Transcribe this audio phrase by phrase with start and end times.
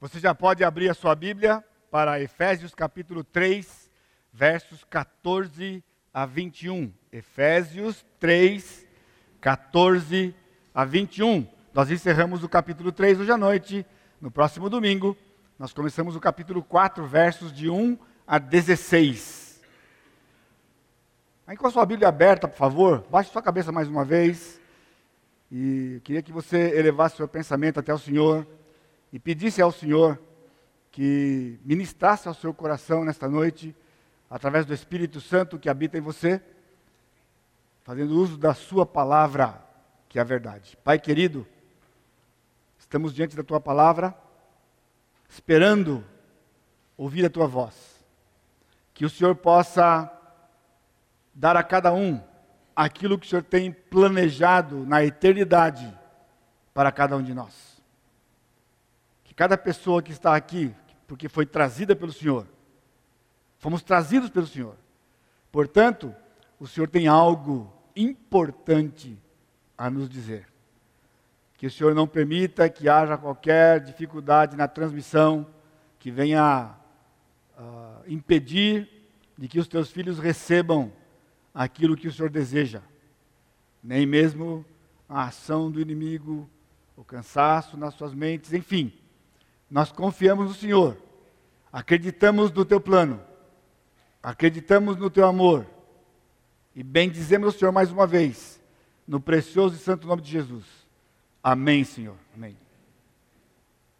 [0.00, 3.90] Você já pode abrir a sua Bíblia para Efésios capítulo 3,
[4.32, 5.82] versos 14
[6.14, 6.92] a 21.
[7.10, 8.86] Efésios 3,
[9.40, 10.32] 14
[10.72, 11.44] a 21.
[11.74, 13.84] Nós encerramos o capítulo 3 hoje à noite.
[14.20, 15.16] No próximo domingo,
[15.58, 19.60] nós começamos o capítulo 4, versos de 1 a 16.
[21.44, 24.60] Aí com a sua Bíblia aberta, por favor, baixe sua cabeça mais uma vez.
[25.50, 28.46] E queria que você elevasse seu pensamento até o Senhor
[29.12, 30.20] e pedisse ao Senhor
[30.90, 33.74] que ministrasse ao seu coração nesta noite,
[34.28, 36.42] através do Espírito Santo que habita em você,
[37.82, 39.64] fazendo uso da Sua palavra,
[40.08, 40.76] que é a verdade.
[40.84, 41.46] Pai querido,
[42.78, 44.14] estamos diante da Tua palavra,
[45.28, 46.04] esperando
[46.96, 48.04] ouvir a Tua voz.
[48.92, 50.12] Que o Senhor possa
[51.32, 52.20] dar a cada um
[52.74, 55.96] aquilo que o Senhor tem planejado na eternidade
[56.74, 57.77] para cada um de nós
[59.38, 60.74] cada pessoa que está aqui,
[61.06, 62.44] porque foi trazida pelo Senhor,
[63.56, 64.74] fomos trazidos pelo Senhor.
[65.52, 66.12] Portanto,
[66.58, 69.16] o Senhor tem algo importante
[69.76, 70.48] a nos dizer.
[71.56, 75.46] Que o Senhor não permita que haja qualquer dificuldade na transmissão
[76.00, 76.74] que venha
[77.56, 78.90] uh, impedir
[79.38, 80.92] de que os teus filhos recebam
[81.54, 82.82] aquilo que o Senhor deseja,
[83.84, 84.66] nem mesmo
[85.08, 86.50] a ação do inimigo,
[86.96, 88.97] o cansaço nas suas mentes, enfim
[89.70, 90.96] nós confiamos no Senhor,
[91.72, 93.20] acreditamos no teu plano,
[94.22, 95.66] acreditamos no teu amor
[96.74, 98.60] e bendizemos o Senhor mais uma vez,
[99.06, 100.64] no precioso e santo nome de Jesus.
[101.42, 102.16] Amém, Senhor.
[102.34, 102.56] Amém.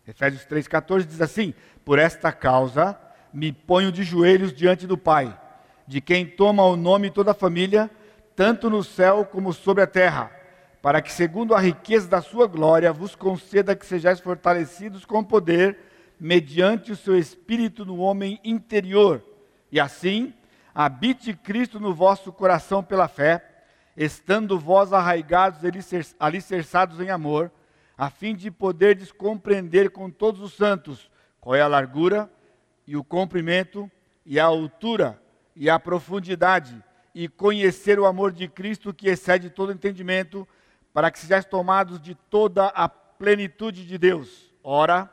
[0.07, 2.99] Efésios 3,14 diz assim: Por esta causa
[3.33, 5.39] me ponho de joelhos diante do Pai,
[5.87, 7.91] de quem toma o nome toda a família,
[8.35, 10.38] tanto no céu como sobre a terra
[10.81, 15.79] para que, segundo a riqueza da sua glória, vos conceda que sejais fortalecidos com poder,
[16.21, 19.23] mediante o seu espírito no homem interior,
[19.71, 20.35] e assim
[20.75, 23.45] habite Cristo no vosso coração pela fé,
[23.97, 27.51] estando vós arraigados e alicerçados em amor,
[27.97, 31.11] a fim de poderdes compreender com todos os santos
[31.41, 32.31] qual é a largura
[32.87, 33.91] e o comprimento
[34.25, 35.21] e a altura
[35.57, 36.81] e a profundidade,
[37.13, 40.47] e conhecer o amor de Cristo que excede todo entendimento,
[40.99, 44.53] para que sejais tomados de toda a plenitude de Deus.
[44.65, 45.09] Ora,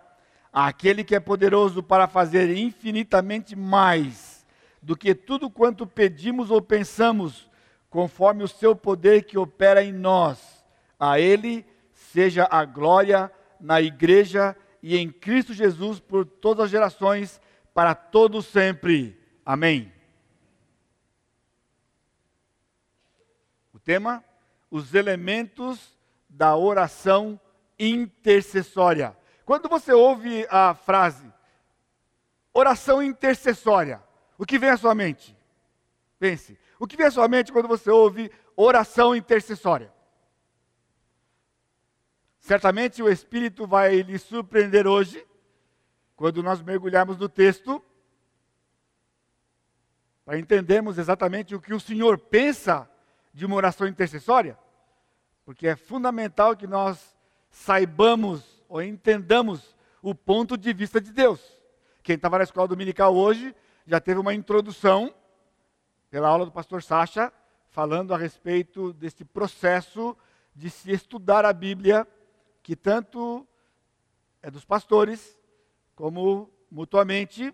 [0.51, 4.43] aquele que é poderoso para fazer infinitamente mais
[4.81, 7.47] do que tudo quanto pedimos ou pensamos,
[7.87, 10.65] conforme o seu poder que opera em nós.
[10.99, 11.63] A ele
[11.93, 13.31] seja a glória
[13.61, 17.39] na igreja e em Cristo Jesus por todas as gerações,
[17.75, 19.21] para todos sempre.
[19.45, 19.93] Amém.
[23.71, 24.23] O tema
[24.75, 25.97] os elementos
[26.27, 27.39] da oração
[27.79, 29.15] intercessória.
[29.45, 31.33] Quando você ouve a frase
[32.53, 34.03] oração intercessória,
[34.37, 35.33] o que vem à sua mente?
[36.19, 36.59] Pense.
[36.77, 39.93] O que vem à sua mente quando você ouve oração intercessória?
[42.37, 45.25] Certamente o Espírito vai lhe surpreender hoje,
[46.17, 47.81] quando nós mergulharmos no texto,
[50.25, 52.89] para entendermos exatamente o que o Senhor pensa
[53.33, 54.57] de uma oração intercessória,
[55.45, 57.15] porque é fundamental que nós
[57.51, 61.39] saibamos ou entendamos o ponto de vista de Deus.
[62.01, 65.13] Quem estava na escola dominical hoje já teve uma introdução
[66.09, 67.31] pela aula do pastor Sacha,
[67.69, 70.17] falando a respeito desse processo
[70.55, 72.07] de se estudar a Bíblia,
[72.63, 73.47] que tanto
[74.41, 75.37] é dos pastores,
[75.95, 77.53] como mutuamente,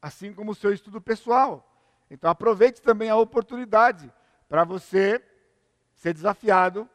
[0.00, 1.68] assim como o seu estudo pessoal.
[2.10, 4.12] Então aproveite também a oportunidade
[4.48, 5.22] para você
[6.02, 6.90] ser desafiado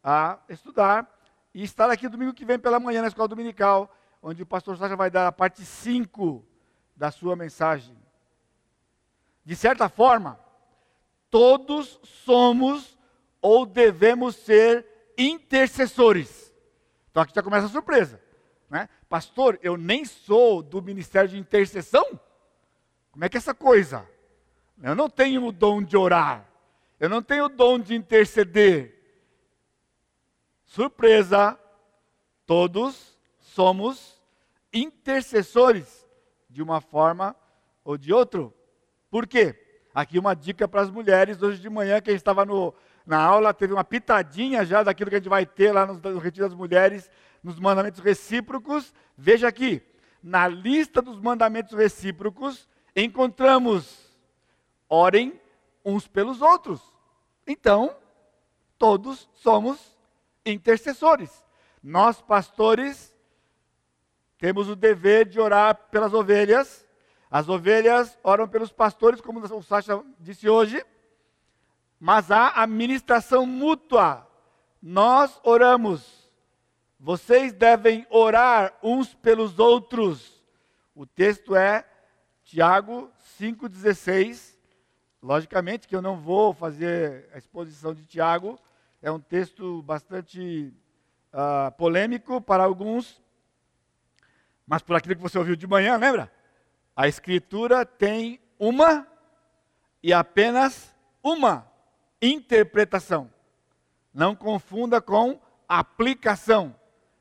[0.00, 1.12] a estudar
[1.52, 3.92] e estar aqui domingo que vem pela manhã na escola dominical,
[4.22, 6.46] onde o pastor Sacha vai dar a parte 5
[6.94, 7.96] da sua mensagem.
[9.44, 10.38] De certa forma,
[11.28, 12.96] todos somos
[13.42, 14.86] ou devemos ser
[15.18, 16.54] intercessores.
[17.10, 18.22] Então aqui já começa a surpresa.
[18.70, 18.88] Né?
[19.08, 22.20] Pastor, eu nem sou do ministério de intercessão?
[23.10, 24.08] Como é que é essa coisa?
[24.80, 26.53] Eu não tenho o dom de orar.
[26.98, 28.94] Eu não tenho o dom de interceder.
[30.64, 31.58] Surpresa,
[32.46, 34.20] todos somos
[34.72, 36.06] intercessores
[36.48, 37.36] de uma forma
[37.84, 38.52] ou de outra.
[39.10, 39.60] Por quê?
[39.94, 41.42] Aqui uma dica para as mulheres.
[41.42, 42.74] Hoje de manhã, quem estava no,
[43.06, 46.18] na aula teve uma pitadinha já daquilo que a gente vai ter lá no, no
[46.18, 47.10] Retiro das Mulheres,
[47.42, 48.92] nos mandamentos recíprocos.
[49.16, 49.82] Veja aqui,
[50.22, 54.10] na lista dos mandamentos recíprocos, encontramos:
[54.88, 55.40] orem
[55.84, 56.80] uns pelos outros.
[57.46, 57.94] Então,
[58.78, 59.96] todos somos
[60.44, 61.44] intercessores.
[61.82, 63.14] Nós, pastores,
[64.38, 66.86] temos o dever de orar pelas ovelhas.
[67.30, 70.84] As ovelhas oram pelos pastores, como o Sacha disse hoje.
[71.98, 74.26] Mas há a ministração mútua.
[74.82, 76.30] Nós oramos.
[76.98, 80.42] Vocês devem orar uns pelos outros.
[80.94, 81.86] O texto é
[82.44, 83.10] Tiago
[83.40, 84.53] 5,16.
[85.24, 88.60] Logicamente que eu não vou fazer a exposição de Tiago,
[89.00, 90.70] é um texto bastante
[91.32, 93.22] uh, polêmico para alguns,
[94.66, 96.30] mas por aquilo que você ouviu de manhã, lembra?
[96.94, 99.06] A Escritura tem uma
[100.02, 101.72] e apenas uma
[102.20, 103.32] interpretação.
[104.12, 106.76] Não confunda com aplicação,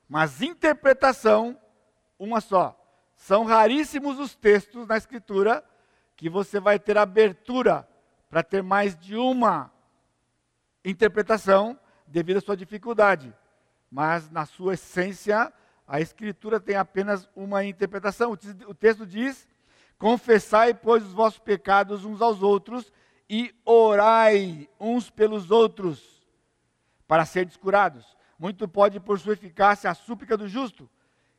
[0.09, 1.57] mas interpretação,
[2.19, 2.77] uma só.
[3.15, 5.63] São raríssimos os textos na Escritura
[6.17, 7.88] que você vai ter abertura
[8.33, 9.71] para ter mais de uma
[10.83, 13.31] interpretação devido à sua dificuldade.
[13.91, 15.53] Mas, na sua essência,
[15.88, 18.35] a Escritura tem apenas uma interpretação.
[18.68, 19.47] O texto diz:
[20.00, 22.91] Confessai, pois, os vossos pecados uns aos outros
[23.30, 26.27] e orai uns pelos outros
[27.07, 28.18] para serem curados.
[28.39, 30.89] Muito pode, por sua eficácia, a súplica do justo.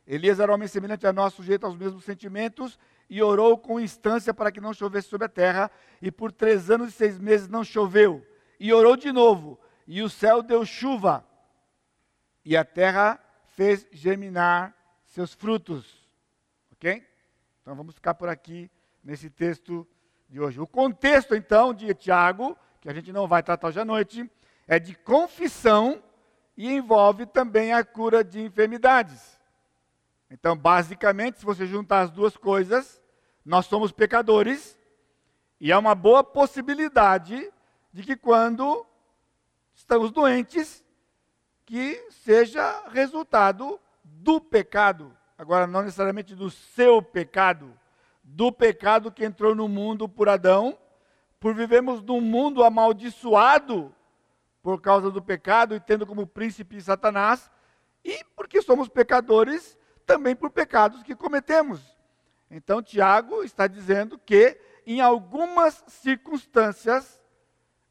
[0.07, 4.51] Elias era homem semelhante a nós, sujeito aos mesmos sentimentos, e orou com instância para
[4.51, 5.71] que não chovesse sobre a terra,
[6.01, 8.25] e por três anos e seis meses não choveu.
[8.59, 11.25] E orou de novo, e o céu deu chuva,
[12.43, 14.75] e a terra fez germinar
[15.05, 16.07] seus frutos.
[16.73, 17.05] Ok?
[17.61, 18.69] Então vamos ficar por aqui
[19.03, 19.87] nesse texto
[20.29, 20.59] de hoje.
[20.59, 24.29] O contexto, então, de Tiago, que a gente não vai tratar hoje à noite,
[24.67, 26.03] é de confissão
[26.57, 29.34] e envolve também a cura de enfermidades.
[30.37, 33.01] Então, basicamente, se você juntar as duas coisas,
[33.45, 34.77] nós somos pecadores
[35.61, 37.49] e há uma boa possibilidade
[37.93, 38.85] de que quando
[39.73, 40.83] estamos doentes,
[41.65, 45.15] que seja resultado do pecado.
[45.37, 47.73] Agora, não necessariamente do seu pecado,
[48.21, 50.77] do pecado que entrou no mundo por Adão,
[51.39, 53.95] por vivemos num mundo amaldiçoado
[54.61, 57.49] por causa do pecado e tendo como príncipe Satanás,
[58.03, 61.81] e porque somos pecadores também por pecados que cometemos.
[62.49, 67.21] Então, Tiago está dizendo que, em algumas circunstâncias,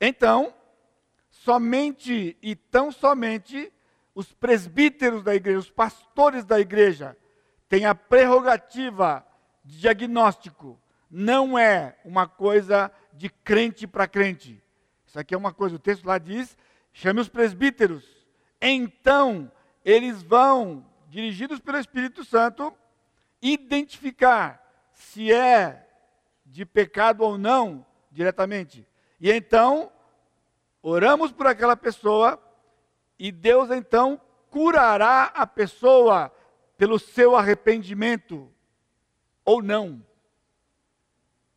[0.01, 0.55] então,
[1.29, 3.73] somente e tão somente
[4.15, 7.17] os presbíteros da igreja, os pastores da igreja,
[7.69, 9.27] têm a prerrogativa
[9.65, 10.81] de diagnóstico.
[11.11, 14.63] Não é uma coisa de crente para crente.
[15.07, 16.57] Isso aqui é uma coisa, o texto lá diz:
[16.93, 18.05] chame os presbíteros.
[18.61, 19.51] Então,
[19.85, 22.77] eles vão dirigidos pelo Espírito Santo,
[23.41, 24.61] identificar
[24.93, 25.89] se é
[26.45, 28.85] de pecado ou não diretamente.
[29.21, 29.93] E então,
[30.83, 32.43] oramos por aquela pessoa
[33.17, 34.21] e Deus então
[34.51, 36.35] curará a pessoa
[36.77, 38.53] pelo seu arrependimento
[39.45, 40.05] ou não.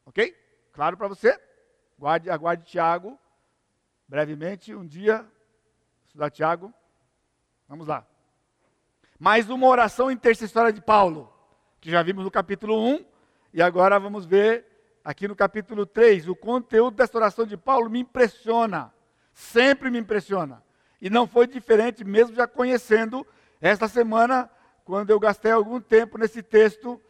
[0.06, 0.38] Ok?
[0.72, 1.40] Claro para você?
[1.98, 3.18] Guarde, aguarde Tiago.
[4.08, 5.28] Brevemente, um dia,
[6.06, 6.72] estudar Tiago.
[7.68, 8.08] Vamos lá.
[9.20, 11.34] Mais uma oração intercessória de Paulo,
[11.82, 13.04] que já vimos no capítulo 1,
[13.52, 14.64] e agora vamos ver
[15.04, 16.28] aqui no capítulo 3.
[16.28, 18.94] O conteúdo dessa oração de Paulo me impressiona,
[19.34, 20.62] sempre me impressiona.
[21.02, 23.26] E não foi diferente, mesmo já conhecendo
[23.60, 24.52] esta semana,
[24.86, 27.02] quando eu gastei algum tempo nesse texto,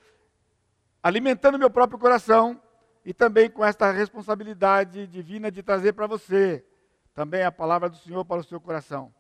[1.03, 2.61] alimentando meu próprio coração
[3.03, 6.65] e também com esta responsabilidade divina de trazer para você
[7.13, 9.13] também a palavra do Senhor para o seu coração.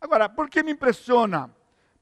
[0.00, 1.50] Agora, por que me impressiona?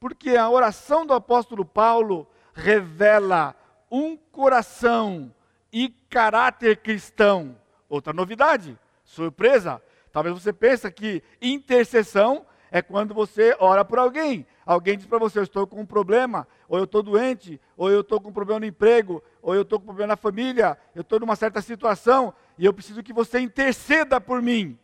[0.01, 3.55] Porque a oração do apóstolo Paulo revela
[3.91, 5.33] um coração
[5.73, 7.57] e caráter cristão.
[7.89, 9.83] Outra novidade, surpresa.
[10.13, 14.47] Talvez você pense que intercessão é quando você ora por alguém.
[14.65, 18.01] Alguém diz para você: Eu estou com um problema, ou eu estou doente, ou eu
[18.01, 21.03] estou com um problema no emprego, ou eu estou com um problema na família, eu
[21.03, 24.79] estou numa certa situação e eu preciso que você interceda por mim.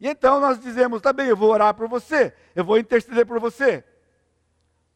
[0.00, 3.38] E então nós dizemos: Tá bem, eu vou orar por você, eu vou interceder por
[3.38, 3.84] você.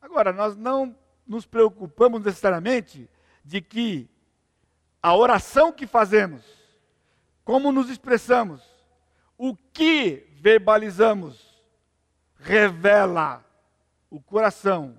[0.04, 0.94] Agora, nós não
[1.26, 3.08] nos preocupamos necessariamente
[3.42, 4.06] de que
[5.02, 6.44] a oração que fazemos,
[7.42, 8.62] como nos expressamos,
[9.38, 11.58] o que verbalizamos,
[12.36, 13.42] revela
[14.10, 14.98] o coração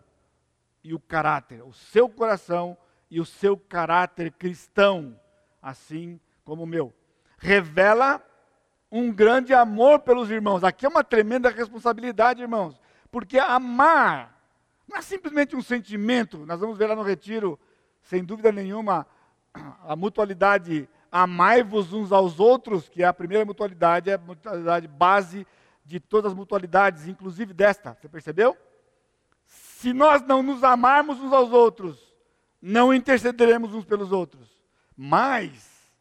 [0.84, 2.76] e o caráter, o seu coração
[3.10, 5.20] e o seu caráter cristão,
[5.62, 6.92] assim como o meu.
[7.38, 8.26] Revela
[8.92, 10.64] um grande amor pelos irmãos.
[10.64, 12.82] Aqui é uma tremenda responsabilidade, irmãos,
[13.12, 14.35] porque amar
[14.88, 17.60] não é simplesmente um sentimento, nós vamos ver lá no retiro,
[18.04, 19.08] sem dúvida nenhuma,
[19.88, 25.48] a mutualidade amai-vos uns aos outros, que é a primeira mutualidade, é a mutualidade base
[25.86, 28.58] de todas as mutualidades, inclusive desta, você percebeu?
[29.46, 32.14] se nós não nos amarmos uns aos outros,
[32.62, 34.50] não intercederemos uns pelos outros.
[34.98, 35.92] Mas,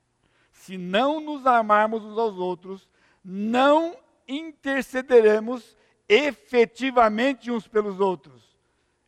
[0.53, 2.89] se não nos amarmos uns aos outros,
[3.23, 5.77] não intercederemos
[6.09, 8.54] efetivamente uns pelos outros.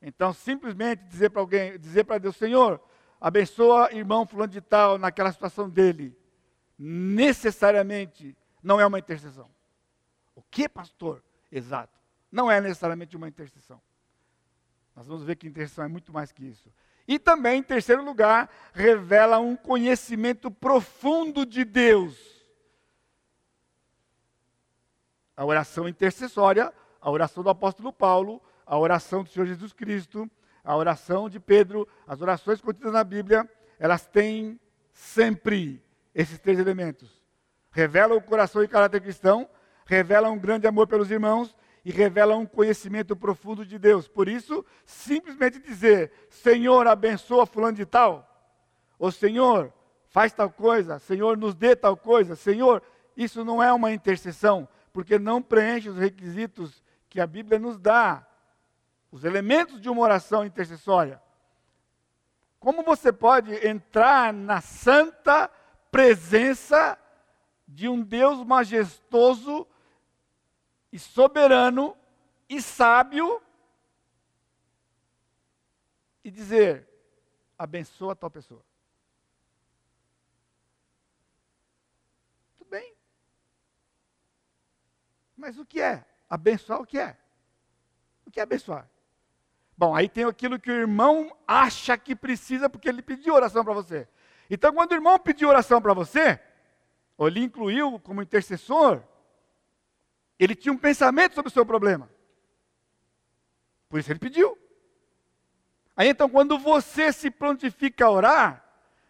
[0.00, 2.80] Então, simplesmente dizer para alguém, dizer para Deus, Senhor,
[3.20, 6.16] abençoa irmão fulano de tal naquela situação dele,
[6.78, 9.50] necessariamente não é uma intercessão.
[10.34, 11.22] O que, pastor?
[11.50, 11.98] Exato.
[12.30, 13.80] Não é necessariamente uma intercessão.
[14.94, 16.72] Nós vamos ver que intercessão é muito mais que isso.
[17.08, 22.16] E também, em terceiro lugar, revela um conhecimento profundo de Deus.
[25.36, 30.28] A oração intercessória, a oração do apóstolo Paulo, a oração do Senhor Jesus Cristo,
[30.64, 34.58] a oração de Pedro, as orações contidas na Bíblia, elas têm
[34.92, 35.82] sempre
[36.14, 37.22] esses três elementos.
[37.70, 39.48] Revela o coração e caráter cristão,
[39.84, 41.54] revela um grande amor pelos irmãos
[41.84, 44.08] e revela um conhecimento profundo de Deus.
[44.08, 48.28] Por isso, simplesmente dizer: Senhor, abençoa fulano de tal,
[48.98, 49.72] ou Senhor,
[50.08, 52.82] faz tal coisa, Senhor, nos dê tal coisa, Senhor,
[53.16, 58.25] isso não é uma intercessão, porque não preenche os requisitos que a Bíblia nos dá,
[59.10, 61.22] os elementos de uma oração intercessória.
[62.58, 65.48] Como você pode entrar na santa
[65.90, 66.98] presença
[67.66, 69.66] de um Deus majestoso
[70.92, 71.96] e soberano
[72.48, 73.42] e sábio
[76.24, 76.88] e dizer:
[77.58, 78.64] abençoa tal pessoa.
[82.56, 82.94] Tudo bem.
[85.36, 86.04] Mas o que é?
[86.28, 87.16] Abençoar o que é?
[88.24, 88.90] O que é abençoar?
[89.76, 93.74] Bom, aí tem aquilo que o irmão acha que precisa porque ele pediu oração para
[93.74, 94.08] você.
[94.48, 96.40] Então, quando o irmão pediu oração para você,
[97.18, 99.02] ou ele incluiu como intercessor,
[100.38, 102.08] ele tinha um pensamento sobre o seu problema.
[103.88, 104.56] Por isso ele pediu.
[105.96, 108.64] Aí então, quando você se prontifica a orar,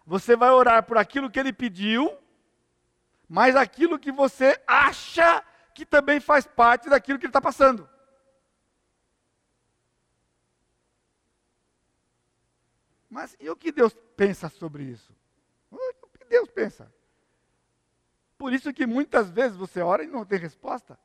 [0.05, 2.17] você vai orar por aquilo que ele pediu,
[3.29, 5.43] mas aquilo que você acha
[5.75, 7.89] que também faz parte daquilo que ele está passando.
[13.17, 15.11] Mas e o que Deus pensa sobre isso?
[15.71, 15.79] O
[16.19, 16.93] que Deus pensa?
[18.37, 20.99] Por isso que muitas vezes você ora e não tem resposta.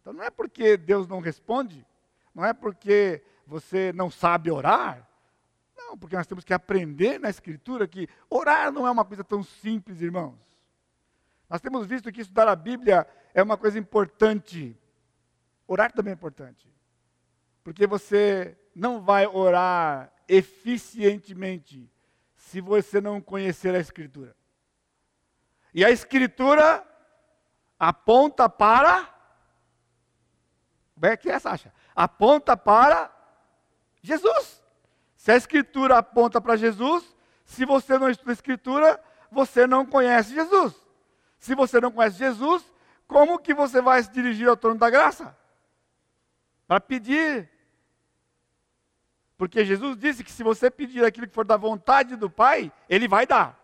[0.00, 1.86] Então não é porque Deus não responde,
[2.34, 5.08] não é porque você não sabe orar.
[5.76, 9.44] Não, porque nós temos que aprender na Escritura que orar não é uma coisa tão
[9.44, 10.36] simples, irmãos.
[11.48, 14.76] Nós temos visto que estudar a Bíblia é uma coisa importante.
[15.64, 16.68] Orar também é importante.
[17.62, 21.90] Porque você não vai orar eficientemente
[22.36, 24.36] se você não conhecer a Escritura.
[25.74, 26.86] E a Escritura
[27.78, 29.20] aponta para
[31.00, 31.72] como é que é, Sasha?
[31.96, 33.10] Aponta para
[34.02, 34.62] Jesus.
[35.16, 40.34] Se a Escritura aponta para Jesus, se você não estuda a Escritura, você não conhece
[40.34, 40.74] Jesus.
[41.38, 42.62] Se você não conhece Jesus,
[43.08, 45.34] como que você vai se dirigir ao trono da graça?
[46.68, 47.48] Para pedir.
[49.40, 53.08] Porque Jesus disse que se você pedir aquilo que for da vontade do Pai, Ele
[53.08, 53.58] vai dar.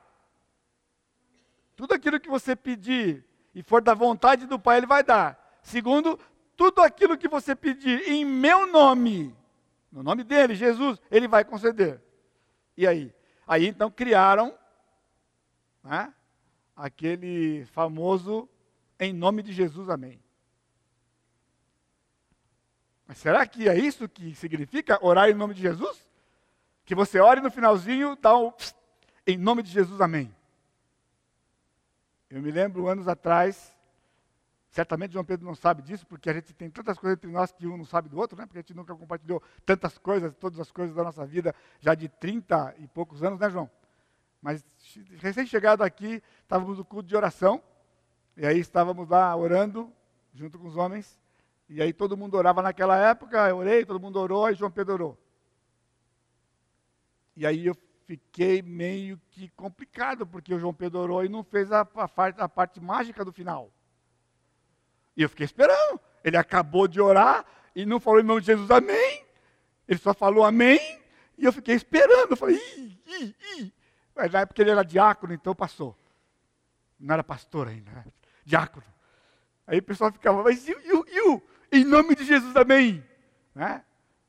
[1.76, 3.22] Tudo aquilo que você pedir
[3.54, 5.38] e for da vontade do Pai, Ele vai dar.
[5.60, 6.18] Segundo,
[6.56, 9.36] tudo aquilo que você pedir em meu nome,
[9.92, 12.02] no nome dele, Jesus, ele vai conceder.
[12.74, 13.14] E aí?
[13.46, 14.58] Aí então criaram
[15.84, 16.10] né,
[16.74, 18.48] aquele famoso
[18.98, 20.18] em nome de Jesus, amém.
[23.06, 26.06] Mas será que é isso que significa orar em nome de Jesus?
[26.84, 28.52] Que você ore no finalzinho, dá um
[29.26, 30.34] em nome de Jesus, amém.
[32.30, 33.76] Eu me lembro anos atrás,
[34.76, 37.66] Certamente João Pedro não sabe disso, porque a gente tem tantas coisas entre nós que
[37.66, 38.44] um não sabe do outro, né?
[38.44, 42.10] porque a gente nunca compartilhou tantas coisas, todas as coisas da nossa vida, já de
[42.10, 43.70] 30 e poucos anos, né, João?
[44.42, 44.62] Mas
[45.18, 47.62] recém-chegado aqui, estávamos no culto de oração,
[48.36, 49.90] e aí estávamos lá orando,
[50.34, 51.18] junto com os homens,
[51.68, 54.94] e aí todo mundo orava naquela época, eu orei, todo mundo orou, e João Pedro
[54.94, 55.18] orou.
[57.36, 61.70] E aí eu fiquei meio que complicado, porque o João Pedro orou e não fez
[61.72, 62.08] a, a,
[62.44, 63.70] a parte mágica do final.
[65.16, 66.00] E eu fiquei esperando.
[66.22, 67.44] Ele acabou de orar
[67.74, 69.24] e não falou em nome de Jesus, amém.
[69.88, 71.00] Ele só falou amém.
[71.36, 72.30] E eu fiquei esperando.
[72.30, 73.72] Eu falei, ih, ih, ih.
[74.14, 75.96] Mas na época ele era diácono, então passou.
[76.98, 78.06] Não era pastor ainda, era
[78.44, 78.86] diácono.
[79.66, 83.04] Aí o pessoal ficava, mas e o, em nome de Jesus, amém.
[83.54, 83.82] Né?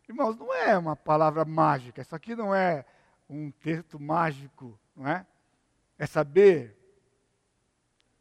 [0.08, 2.02] Irmãos, não é uma palavra mágica.
[2.02, 2.86] Isso aqui não é
[3.30, 5.26] um texto mágico, não é?
[5.98, 6.78] É saber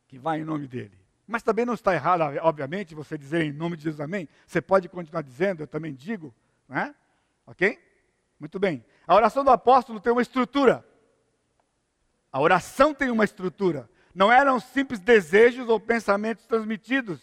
[0.08, 0.99] que vai em nome dele.
[1.26, 4.28] Mas também não está errado, obviamente, você dizer em nome de Jesus amém.
[4.46, 6.35] Você pode continuar dizendo, eu também digo,
[6.68, 6.94] né?
[7.46, 7.78] Ok?
[8.38, 8.85] Muito bem.
[9.06, 10.87] A oração do apóstolo tem uma estrutura.
[12.32, 13.88] A oração tem uma estrutura.
[14.14, 17.20] Não eram simples desejos ou pensamentos transmitidos.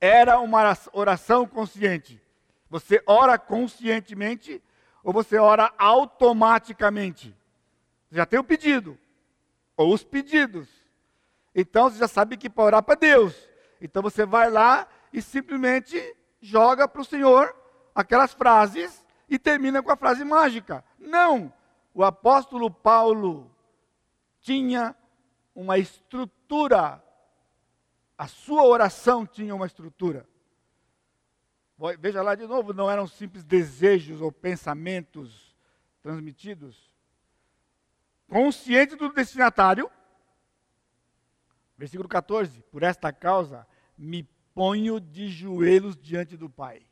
[0.00, 2.20] Era uma oração consciente.
[2.68, 4.62] Você ora conscientemente
[5.02, 7.34] ou você ora automaticamente?
[8.08, 8.98] Você já tem o pedido,
[9.76, 10.68] ou os pedidos.
[11.54, 13.34] Então você já sabe que para orar para Deus.
[13.80, 17.54] Então você vai lá e simplesmente joga para o Senhor
[17.94, 20.84] aquelas frases e termina com a frase mágica.
[20.98, 21.52] Não!
[21.94, 23.50] O apóstolo Paulo
[24.40, 24.94] tinha
[25.54, 27.02] uma estrutura.
[28.16, 30.26] A sua oração tinha uma estrutura.
[31.98, 35.54] Veja lá de novo, não eram simples desejos ou pensamentos
[36.00, 36.94] transmitidos.
[38.28, 39.90] Consciente do destinatário,
[41.76, 44.22] versículo 14: Por esta causa me
[44.54, 46.82] ponho de joelhos diante do Pai.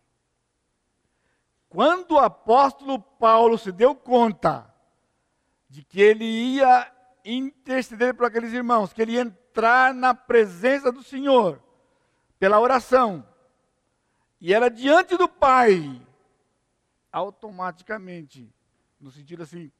[1.70, 4.72] Quando o apóstolo Paulo se deu conta
[5.68, 6.92] de que ele ia
[7.24, 11.62] interceder por aqueles irmãos, que ele ia entrar na presença do Senhor
[12.40, 13.24] pela oração,
[14.40, 16.04] e era diante do Pai,
[17.12, 18.52] automaticamente,
[19.00, 19.70] no sentido assim,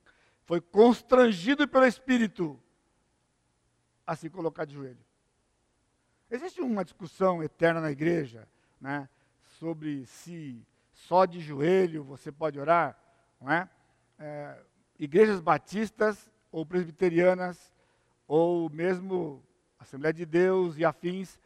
[0.45, 2.59] foi constrangido pelo Espírito
[4.07, 5.05] a se colocar de joelho.
[6.31, 8.49] Existe uma discussão eterna na igreja,
[8.81, 9.09] né,
[9.59, 12.97] sobre se só de joelho você pode orar,
[13.41, 13.69] não é?
[14.21, 14.57] é
[15.01, 17.75] igrejas batistas ou presbiterianas,
[18.29, 19.43] ou mesmo
[19.85, 21.41] Assembleia de Deus e afins,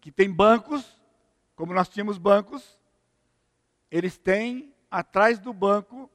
[0.00, 1.00] que tem bancos
[1.62, 2.76] como nós tínhamos bancos,
[3.90, 6.10] eles têm atrás do banco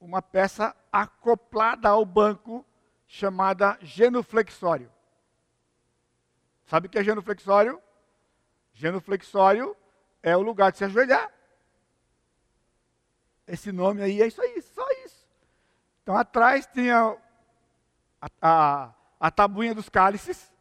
[0.00, 2.66] uma peça acoplada ao banco
[3.06, 4.92] chamada genuflexório.
[6.66, 7.82] Sabe o que é genuflexório?
[8.74, 9.76] Genuflexório
[10.22, 11.32] é o lugar de se ajoelhar.
[13.46, 15.26] Esse nome aí é isso aí, só isso.
[16.02, 17.16] Então atrás tinha
[18.20, 20.52] a, a, a tabuinha dos cálices,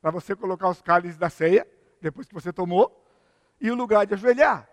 [0.00, 1.66] para você colocar os cálices da ceia
[2.00, 3.02] depois que você tomou,
[3.60, 4.68] e o lugar de ajoelhar.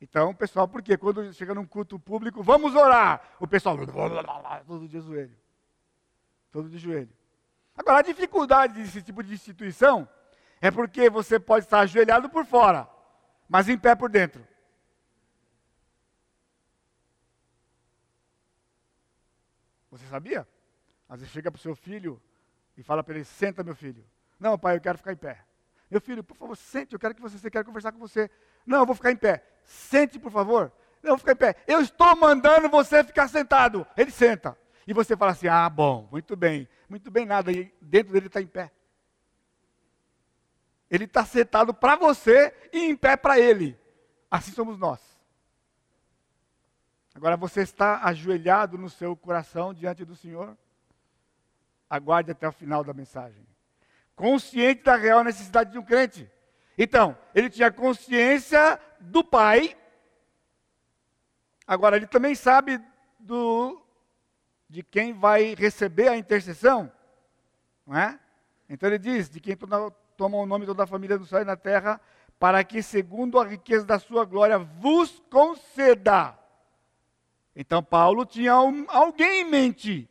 [0.00, 3.76] Então, pessoal, porque quando chega num culto público, vamos orar, o pessoal,
[4.66, 5.36] todo de joelho.
[6.50, 7.10] Todo de joelho.
[7.76, 10.08] Agora, a dificuldade desse tipo de instituição
[10.60, 12.88] é porque você pode estar ajoelhado por fora,
[13.48, 14.46] mas em pé por dentro.
[19.90, 20.46] Você sabia?
[21.10, 22.22] Às vezes chega para o seu filho
[22.78, 24.06] e fala para ele: senta, meu filho.
[24.38, 25.44] Não, pai, eu quero ficar em pé.
[25.90, 28.30] Meu filho, por favor, sente, eu quero que você, você quer conversar com você.
[28.64, 29.44] Não, eu vou ficar em pé.
[29.64, 30.72] Sente, por favor.
[31.02, 31.56] Não, eu vou ficar em pé.
[31.66, 33.84] Eu estou mandando você ficar sentado.
[33.96, 34.56] Ele senta.
[34.86, 36.68] E você fala assim: ah, bom, muito bem.
[36.88, 37.50] Muito bem, nada.
[37.50, 38.70] E dentro dele está em pé.
[40.88, 43.76] Ele está sentado para você e em pé para ele.
[44.30, 45.00] Assim somos nós.
[47.12, 50.56] Agora você está ajoelhado no seu coração diante do Senhor?
[51.90, 53.50] Aguarde até o final da mensagem
[54.20, 56.30] consciente da real necessidade de um crente.
[56.76, 59.74] Então, ele tinha consciência do Pai,
[61.66, 62.78] agora ele também sabe
[63.18, 63.80] do,
[64.68, 66.92] de quem vai receber a intercessão,
[67.86, 68.20] não é?
[68.68, 71.44] Então ele diz: de quem toma, toma o nome toda a família do céu e
[71.44, 71.98] na terra,
[72.38, 76.38] para que, segundo a riqueza da sua glória, vos conceda.
[77.56, 80.09] Então Paulo tinha um, alguém em mente.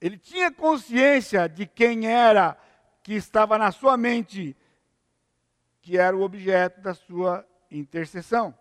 [0.00, 2.56] Ele tinha consciência de quem era
[3.02, 4.56] que estava na sua mente,
[5.80, 8.56] que era o objeto da sua intercessão.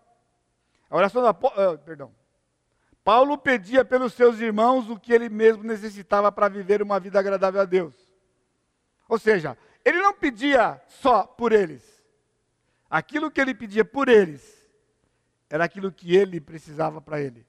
[0.90, 1.32] A oração da.
[1.32, 2.14] Uh, perdão.
[3.04, 7.62] Paulo pedia pelos seus irmãos o que ele mesmo necessitava para viver uma vida agradável
[7.62, 7.94] a Deus.
[9.08, 11.84] Ou seja, ele não pedia só por eles.
[12.90, 14.44] Aquilo que ele pedia por eles
[15.50, 17.46] era aquilo que ele precisava para ele.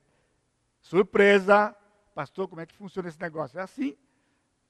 [0.82, 1.74] Surpresa,
[2.16, 3.60] pastor, como é que funciona esse negócio?
[3.60, 3.94] É assim,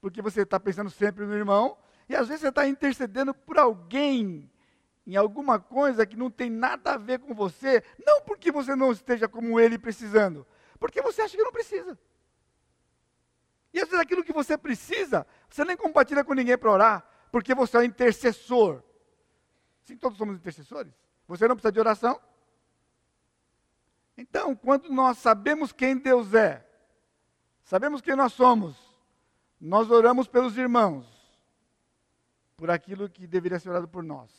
[0.00, 1.78] porque você está pensando sempre no irmão
[2.08, 4.50] e às vezes você está intercedendo por alguém,
[5.06, 8.90] em alguma coisa que não tem nada a ver com você, não porque você não
[8.90, 10.44] esteja como ele precisando,
[10.80, 11.96] porque você acha que não precisa.
[13.72, 17.54] E às vezes aquilo que você precisa, você nem compartilha com ninguém para orar, porque
[17.54, 18.82] você é intercessor.
[19.84, 20.92] Sim, todos somos intercessores.
[21.28, 22.20] Você não precisa de oração?
[24.16, 26.65] Então, quando nós sabemos quem Deus é,
[27.66, 28.76] sabemos quem nós somos,
[29.60, 31.04] nós oramos pelos irmãos,
[32.56, 34.30] por aquilo que deveria ser orado por nós.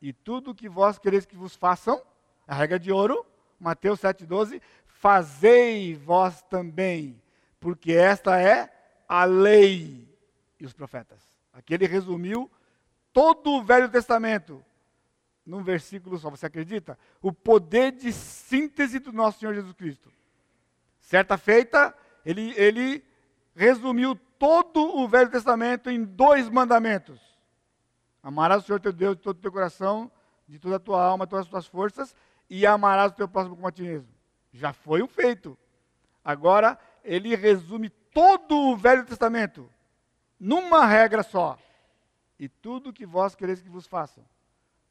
[0.00, 2.00] E tudo o que vós quereis que vos façam,
[2.46, 3.26] a regra de ouro,
[3.58, 7.20] Mateus 7,12, fazei vós também,
[7.58, 8.72] porque esta é
[9.08, 10.08] a lei
[10.58, 11.20] e os profetas.
[11.52, 12.50] Aqui ele resumiu
[13.12, 14.64] todo o Velho Testamento
[15.44, 16.30] num versículo só.
[16.30, 16.98] Você acredita?
[17.20, 20.12] O poder de síntese do nosso Senhor Jesus Cristo.
[21.04, 23.04] Certa feita, ele, ele
[23.54, 27.20] resumiu todo o Velho Testamento em dois mandamentos:
[28.22, 30.10] Amarás o Senhor teu Deus de todo o teu coração,
[30.48, 32.16] de toda a tua alma, todas as tuas forças,
[32.48, 34.08] e amarás o teu próximo como a ti mesmo.
[34.50, 35.58] Já foi um feito.
[36.24, 39.70] Agora, ele resume todo o Velho Testamento
[40.40, 41.58] numa regra só.
[42.38, 44.24] E tudo que vós quereis que vos façam,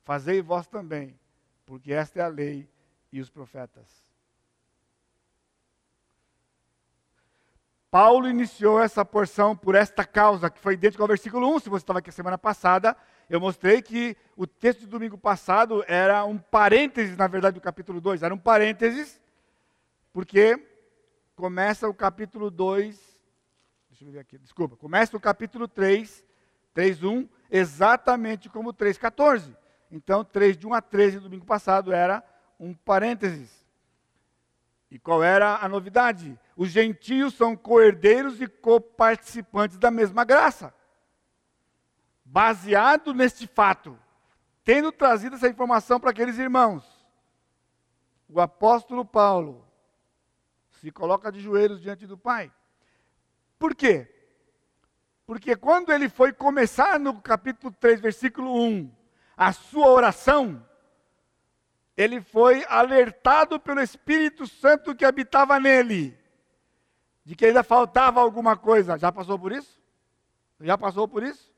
[0.04, 1.20] fazei vós também,
[1.66, 2.70] porque esta é a lei
[3.12, 4.03] e os profetas.
[7.94, 11.60] Paulo iniciou essa porção por esta causa, que foi idêntico ao versículo 1.
[11.60, 12.98] Se você estava aqui semana passada,
[13.30, 18.02] eu mostrei que o texto de domingo passado era um parênteses, na verdade, do capítulo
[18.02, 18.24] 2.
[18.24, 19.22] Era um parênteses,
[20.12, 20.60] porque
[21.36, 23.00] começa o capítulo 2.
[23.92, 24.76] Deixa eu ver aqui, desculpa.
[24.76, 26.26] Começa o capítulo 3,
[26.76, 29.56] 3.1, exatamente como o 3.14.
[29.92, 32.24] Então, 3 de 1 a 13 domingo passado era
[32.60, 33.52] um parênteses.
[34.90, 36.40] E qual era a novidade?
[36.56, 40.74] Os gentios são coerdeiros e coparticipantes da mesma graça.
[42.24, 43.98] Baseado neste fato,
[44.64, 46.84] tendo trazido essa informação para aqueles irmãos,
[48.30, 49.68] o apóstolo Paulo
[50.72, 52.52] se coloca de joelhos diante do Pai.
[53.58, 54.10] Por quê?
[55.26, 58.92] Porque quando ele foi começar no capítulo 3, versículo 1,
[59.38, 60.64] a sua oração,
[61.96, 66.18] ele foi alertado pelo Espírito Santo que habitava nele,
[67.26, 68.98] de que ainda faltava alguma coisa.
[68.98, 69.82] Já passou por isso?
[70.60, 71.52] Já passou por isso?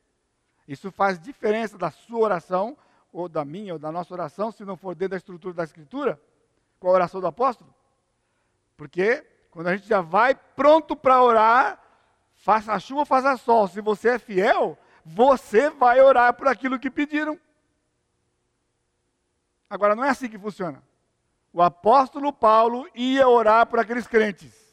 [0.67, 2.77] Isso faz diferença da sua oração,
[3.11, 6.19] ou da minha, ou da nossa oração, se não for dentro da estrutura da Escritura,
[6.79, 7.73] com a oração do apóstolo?
[8.75, 11.81] Porque quando a gente já vai pronto para orar,
[12.33, 16.91] faça chuva ou faça sol, se você é fiel, você vai orar por aquilo que
[16.91, 17.39] pediram.
[19.69, 20.83] Agora, não é assim que funciona.
[21.53, 24.64] O apóstolo Paulo ia orar por aqueles crentes.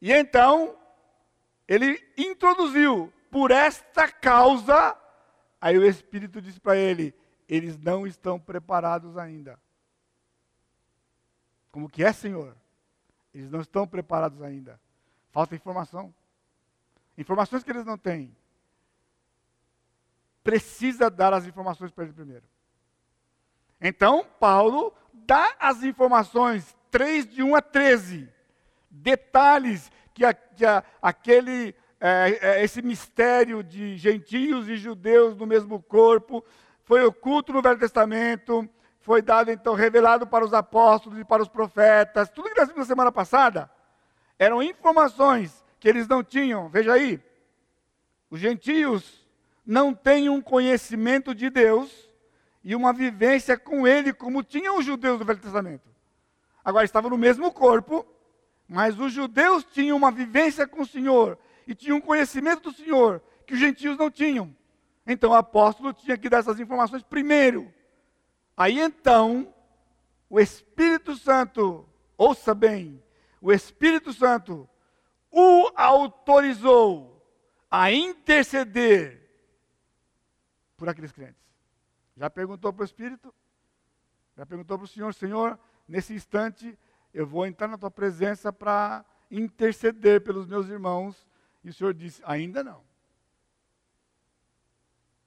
[0.00, 0.76] E então,
[1.66, 4.96] ele introduziu, por esta causa,
[5.60, 7.14] aí o Espírito disse para ele:
[7.48, 9.58] eles não estão preparados ainda.
[11.70, 12.56] Como que é, Senhor?
[13.34, 14.80] Eles não estão preparados ainda.
[15.30, 16.14] Falta informação.
[17.18, 18.34] Informações que eles não têm.
[20.42, 22.44] Precisa dar as informações para ele primeiro.
[23.80, 28.32] Então, Paulo dá as informações, 3 de 1 a 13,
[28.96, 35.46] detalhes que, a, que a, aquele, é, é, esse mistério de gentios e judeus no
[35.46, 36.44] mesmo corpo
[36.84, 38.68] foi oculto no Velho Testamento,
[39.00, 42.80] foi dado então, revelado para os apóstolos e para os profetas, tudo que nós vimos
[42.80, 43.70] na semana passada,
[44.38, 46.68] eram informações que eles não tinham.
[46.68, 47.20] Veja aí,
[48.30, 49.26] os gentios
[49.64, 52.08] não têm um conhecimento de Deus
[52.62, 55.88] e uma vivência com ele, como tinham os judeus do Velho Testamento.
[56.64, 58.04] Agora estavam no mesmo corpo,
[58.68, 63.22] mas os judeus tinham uma vivência com o Senhor e tinham um conhecimento do Senhor
[63.46, 64.54] que os gentios não tinham.
[65.06, 67.72] Então o apóstolo tinha que dar essas informações primeiro.
[68.56, 69.54] Aí então,
[70.28, 73.02] o Espírito Santo, ouça bem,
[73.40, 74.68] o Espírito Santo
[75.30, 77.22] o autorizou
[77.70, 79.22] a interceder
[80.76, 81.44] por aqueles crentes.
[82.16, 83.34] Já perguntou para o Espírito?
[84.36, 86.76] Já perguntou para o Senhor, Senhor, nesse instante
[87.16, 91.26] eu vou entrar na tua presença para interceder pelos meus irmãos.
[91.64, 92.84] E o Senhor disse: ainda não.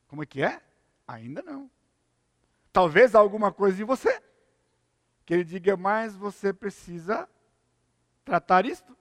[0.07, 0.61] Como é que é?
[1.07, 1.69] Ainda não.
[2.71, 4.21] Talvez alguma coisa em você.
[5.25, 7.27] Que ele diga, mas você precisa
[8.23, 8.95] tratar isto.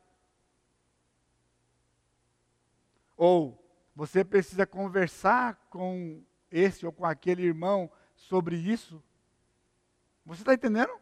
[3.18, 3.62] Ou
[3.94, 9.04] você precisa conversar com esse ou com aquele irmão sobre isso?
[10.24, 10.98] Você está entendendo?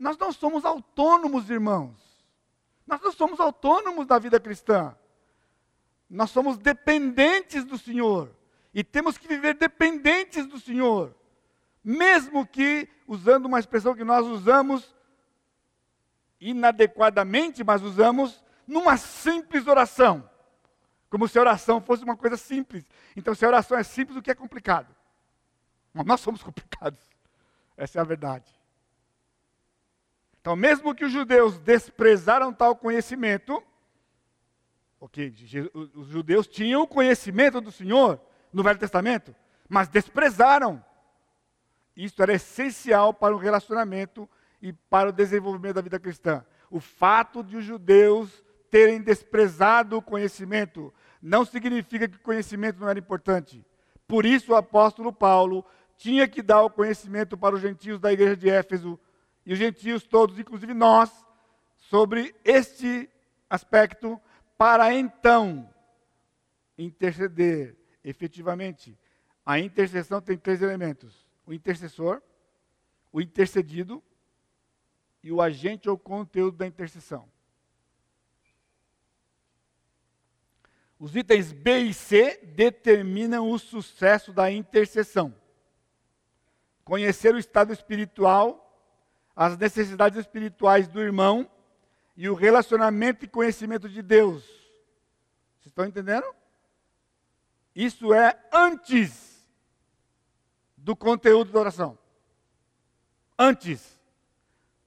[0.00, 1.94] Nós não somos autônomos, irmãos.
[2.86, 4.96] Nós não somos autônomos da vida cristã.
[6.08, 8.34] Nós somos dependentes do Senhor.
[8.72, 11.14] E temos que viver dependentes do Senhor.
[11.84, 14.96] Mesmo que, usando uma expressão que nós usamos
[16.40, 20.28] inadequadamente, mas usamos numa simples oração.
[21.10, 22.86] Como se a oração fosse uma coisa simples.
[23.14, 24.96] Então, se a oração é simples, o que é complicado?
[25.92, 27.06] Nós somos complicados.
[27.76, 28.59] Essa é a verdade.
[30.40, 33.62] Então, mesmo que os judeus desprezaram tal conhecimento,
[35.94, 38.20] os judeus tinham conhecimento do Senhor
[38.52, 39.34] no Velho Testamento,
[39.68, 40.82] mas desprezaram.
[41.94, 44.28] Isso era essencial para o relacionamento
[44.62, 46.44] e para o desenvolvimento da vida cristã.
[46.70, 52.88] O fato de os judeus terem desprezado o conhecimento não significa que o conhecimento não
[52.88, 53.64] era importante.
[54.06, 55.64] Por isso o apóstolo Paulo
[55.96, 58.98] tinha que dar o conhecimento para os gentios da igreja de Éfeso
[59.44, 61.10] e os gentios todos, inclusive nós,
[61.76, 63.10] sobre este
[63.48, 64.20] aspecto,
[64.56, 65.68] para então
[66.76, 68.98] interceder efetivamente.
[69.44, 72.22] A intercessão tem três elementos: o intercessor,
[73.12, 74.02] o intercedido
[75.22, 77.28] e o agente ou conteúdo da intercessão.
[80.98, 85.34] Os itens B e C determinam o sucesso da intercessão.
[86.84, 88.69] Conhecer o estado espiritual,
[89.40, 91.50] as necessidades espirituais do irmão
[92.14, 94.44] e o relacionamento e conhecimento de Deus.
[94.44, 96.26] Vocês estão entendendo?
[97.74, 99.50] Isso é antes
[100.76, 101.98] do conteúdo da oração.
[103.38, 103.98] Antes.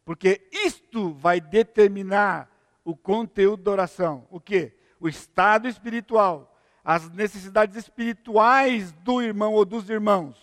[0.06, 2.48] Porque isto vai determinar
[2.86, 4.28] o conteúdo da oração.
[4.30, 4.78] O quê?
[5.00, 10.38] O estado espiritual, as necessidades espirituais do irmão ou dos irmãos.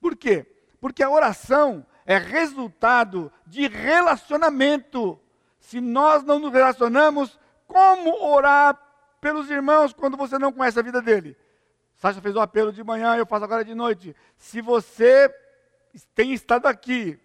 [0.00, 0.46] Por quê?
[0.80, 5.20] Porque a oração é resultado de relacionamento.
[5.60, 8.80] Se nós não nos relacionamos, como orar
[9.20, 11.36] pelos irmãos quando você não conhece a vida dele?
[11.96, 14.16] Sasha fez o apelo de manhã, eu faço agora de noite.
[14.38, 15.30] Se você
[16.14, 17.20] tem estado aqui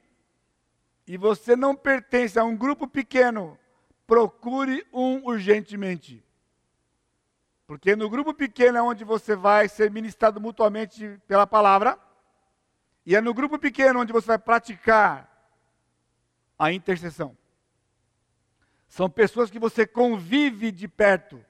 [1.08, 3.58] e você não pertence a um grupo pequeno,
[4.06, 6.22] procure um urgentemente.
[7.66, 11.98] Porque no grupo pequeno é onde você vai ser ministrado mutuamente pela palavra,
[13.06, 15.30] e é no grupo pequeno onde você vai praticar
[16.58, 17.38] a intercessão.
[18.88, 21.44] São pessoas que você convive de perto,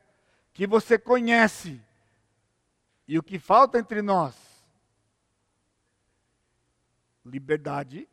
[0.54, 1.82] que você conhece.
[3.08, 4.36] E o que falta entre nós?
[7.26, 8.08] Liberdade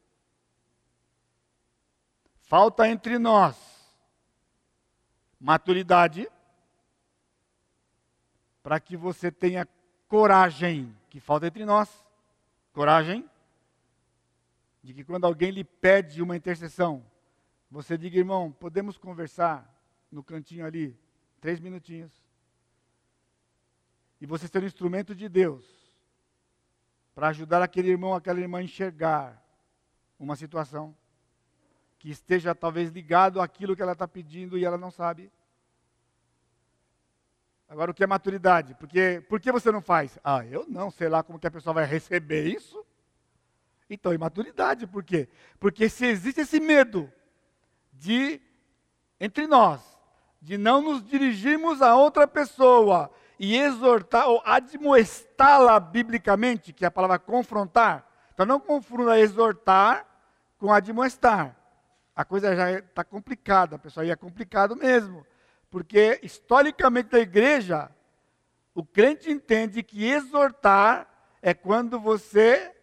[2.50, 3.56] Falta entre nós
[5.38, 6.28] maturidade
[8.60, 9.68] para que você tenha
[10.08, 12.04] coragem, que falta entre nós.
[12.72, 13.29] Coragem
[14.82, 17.04] de que quando alguém lhe pede uma intercessão,
[17.70, 19.68] você diga, irmão, podemos conversar
[20.10, 20.98] no cantinho ali,
[21.40, 22.12] três minutinhos.
[24.20, 25.64] E você ser um instrumento de Deus
[27.14, 29.40] para ajudar aquele irmão, aquela irmã a enxergar
[30.18, 30.96] uma situação
[31.98, 35.30] que esteja talvez ligado àquilo que ela está pedindo e ela não sabe.
[37.68, 38.74] Agora, o que é maturidade?
[38.74, 40.18] Porque, por que você não faz?
[40.24, 42.84] Ah, eu não, sei lá como que a pessoa vai receber isso.
[43.90, 45.28] Então, imaturidade, por quê?
[45.58, 47.12] Porque se existe esse medo
[47.92, 48.40] de,
[49.18, 49.80] entre nós,
[50.40, 56.90] de não nos dirigirmos a outra pessoa e exortar ou admoestá-la biblicamente, que é a
[56.90, 58.08] palavra confrontar.
[58.32, 60.06] Então, não confunda exortar
[60.56, 61.60] com admoestar
[62.20, 65.26] a coisa já está complicada, pessoal, e é complicado mesmo.
[65.70, 67.90] Porque, historicamente, na igreja,
[68.74, 71.08] o crente entende que exortar
[71.40, 72.74] é quando você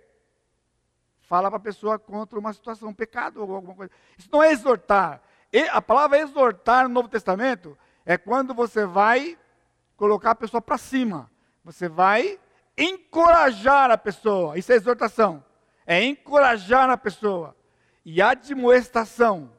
[1.27, 3.91] fala para a pessoa contra uma situação, um pecado ou alguma coisa.
[4.17, 5.21] Isso não é exortar.
[5.71, 9.37] A palavra exortar no Novo Testamento é quando você vai
[9.97, 11.29] colocar a pessoa para cima.
[11.65, 12.39] Você vai
[12.77, 14.57] encorajar a pessoa.
[14.57, 15.43] Isso é exortação.
[15.85, 17.55] É encorajar a pessoa.
[18.05, 19.51] E admoestação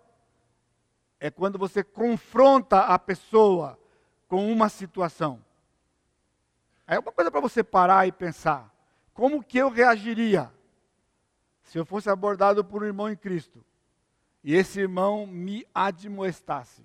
[1.21, 3.79] é quando você confronta a pessoa
[4.27, 5.45] com uma situação.
[6.87, 8.73] É uma coisa para você parar e pensar.
[9.13, 10.51] Como que eu reagiria
[11.69, 13.63] se eu fosse abordado por um irmão em Cristo
[14.43, 16.83] e esse irmão me admoestasse?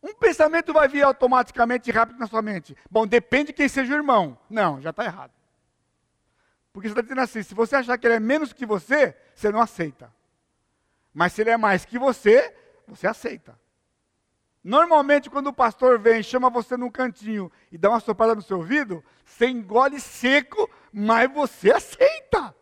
[0.00, 2.76] Um pensamento vai vir automaticamente rápido na sua mente.
[2.88, 4.38] Bom, depende de quem seja o irmão.
[4.48, 5.32] Não, já está errado.
[6.72, 9.50] Porque você está dizendo assim: se você achar que ele é menos que você, você
[9.50, 10.14] não aceita.
[11.12, 12.54] Mas se ele é mais que você,
[12.86, 13.58] você aceita.
[14.68, 18.58] Normalmente, quando o pastor vem, chama você num cantinho e dá uma sopada no seu
[18.58, 22.54] ouvido, você engole seco, mas você aceita.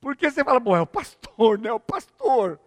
[0.00, 1.68] Porque você fala, bom, é o pastor, né?
[1.68, 2.58] É o pastor.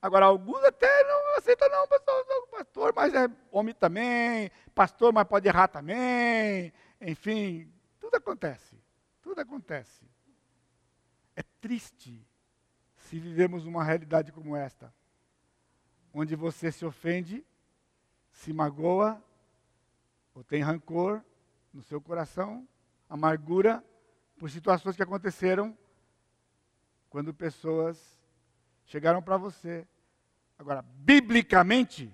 [0.00, 5.48] Agora, alguns até não aceitam, não, pastor, pastor, mas é homem também, pastor, mas pode
[5.48, 6.72] errar também.
[7.00, 7.68] Enfim,
[7.98, 8.80] tudo acontece.
[9.20, 10.08] Tudo acontece.
[11.34, 12.24] É triste
[12.94, 14.94] se vivemos uma realidade como esta,
[16.12, 17.44] onde você se ofende,
[18.30, 19.22] se magoa,
[20.34, 21.22] ou tem rancor
[21.72, 22.66] no seu coração,
[23.08, 23.84] amargura
[24.38, 25.76] por situações que aconteceram
[27.10, 28.18] quando pessoas
[28.86, 29.86] chegaram para você.
[30.58, 32.12] Agora, biblicamente,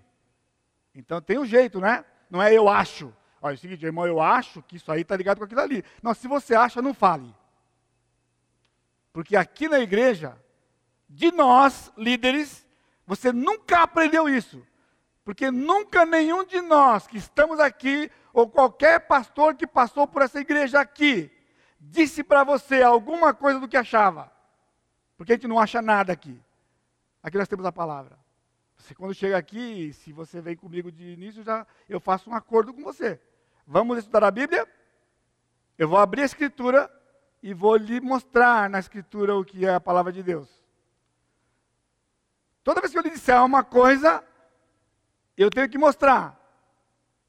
[0.95, 2.05] então tem um jeito, né?
[2.31, 3.15] Não é eu acho.
[3.41, 5.85] Olha, é o seguinte, irmão, eu acho que isso aí está ligado com aquilo ali.
[6.03, 7.35] Não, se você acha, não fale.
[9.13, 10.37] Porque aqui na igreja,
[11.09, 12.64] de nós, líderes,
[13.07, 14.65] você nunca aprendeu isso.
[15.25, 20.39] Porque nunca nenhum de nós que estamos aqui, ou qualquer pastor que passou por essa
[20.39, 21.31] igreja aqui,
[21.81, 24.31] disse para você alguma coisa do que achava.
[25.17, 26.39] Porque a gente não acha nada aqui.
[27.23, 28.19] Aqui nós temos a palavra.
[28.77, 32.75] Você quando chega aqui, se você vem comigo de início, já eu faço um acordo
[32.75, 33.19] com você.
[33.67, 34.69] Vamos estudar a Bíblia?
[35.79, 36.91] Eu vou abrir a escritura
[37.43, 40.64] e vou lhe mostrar na escritura o que é a palavra de Deus.
[42.65, 44.25] Toda vez que eu lhe disser uma coisa,
[45.37, 46.41] eu tenho que mostrar.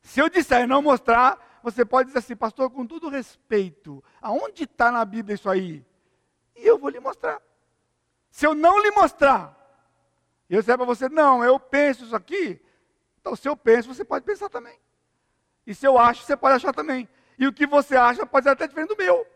[0.02, 4.64] Se eu disser e não mostrar, você pode dizer assim, pastor, com todo respeito, aonde
[4.64, 5.86] está na Bíblia isso aí?
[6.56, 7.42] E eu vou lhe mostrar.
[8.32, 9.54] Se eu não lhe mostrar,
[10.50, 12.62] eu disser para você, não, eu penso isso aqui,
[13.20, 14.80] então se eu penso, você pode pensar também.
[15.68, 17.10] E se eu acho, você pode achar também.
[17.38, 19.28] E o que você acha pode ser até diferente do meu.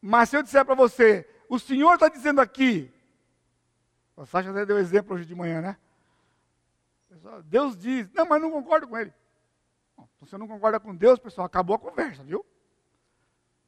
[0.00, 2.92] Mas se eu disser para você, o Senhor está dizendo aqui,
[4.18, 5.76] o Sacha até deu exemplo hoje de manhã, né?
[7.44, 9.14] Deus diz, não, mas não concordo com ele.
[9.96, 12.44] Bom, se você não concorda com Deus, pessoal, acabou a conversa, viu?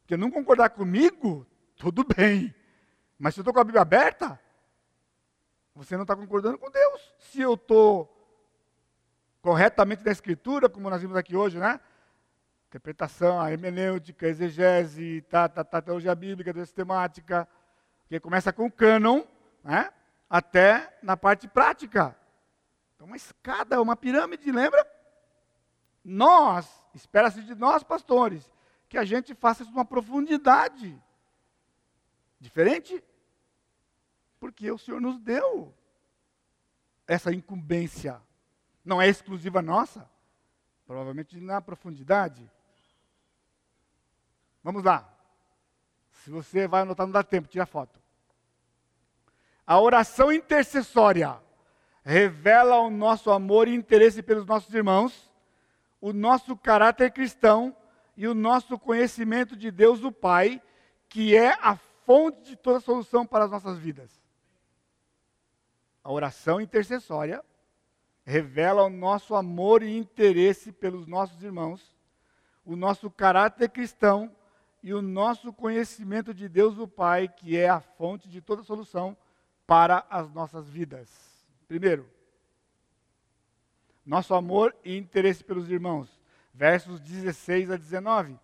[0.00, 2.52] Porque não concordar comigo, tudo bem.
[3.16, 4.40] Mas se eu estou com a Bíblia aberta,
[5.72, 7.14] você não está concordando com Deus.
[7.18, 8.16] Se eu estou
[9.40, 11.78] corretamente na Escritura, como nós vimos aqui hoje, né?
[12.66, 17.48] Interpretação, a hermenêutica, exegese, tá, tá, tá, teologia bíblica, sistemática,
[18.08, 19.22] que começa com o cânon,
[19.62, 19.92] né?
[20.30, 22.16] Até na parte prática.
[22.94, 24.86] Então, uma escada, uma pirâmide, lembra?
[26.04, 28.48] Nós, espera-se de nós, pastores,
[28.88, 30.96] que a gente faça isso numa profundidade
[32.38, 33.02] diferente,
[34.38, 35.74] porque o Senhor nos deu
[37.06, 38.22] essa incumbência.
[38.84, 40.08] Não é exclusiva nossa,
[40.86, 42.50] provavelmente na profundidade.
[44.62, 45.12] Vamos lá.
[46.12, 47.99] Se você vai anotar, não dá tempo, tira foto.
[49.70, 51.38] A oração intercessória
[52.02, 55.30] revela o nosso amor e interesse pelos nossos irmãos,
[56.00, 57.76] o nosso caráter cristão
[58.16, 60.60] e o nosso conhecimento de Deus o Pai,
[61.08, 64.10] que é a fonte de toda solução para as nossas vidas.
[66.02, 67.40] A oração intercessória
[68.24, 71.96] revela o nosso amor e interesse pelos nossos irmãos,
[72.64, 74.34] o nosso caráter cristão
[74.82, 79.16] e o nosso conhecimento de Deus o Pai, que é a fonte de toda solução
[79.70, 81.08] para as nossas vidas.
[81.68, 82.04] Primeiro,
[84.04, 86.08] nosso amor e interesse pelos irmãos.
[86.52, 88.36] Versos 16 a 19.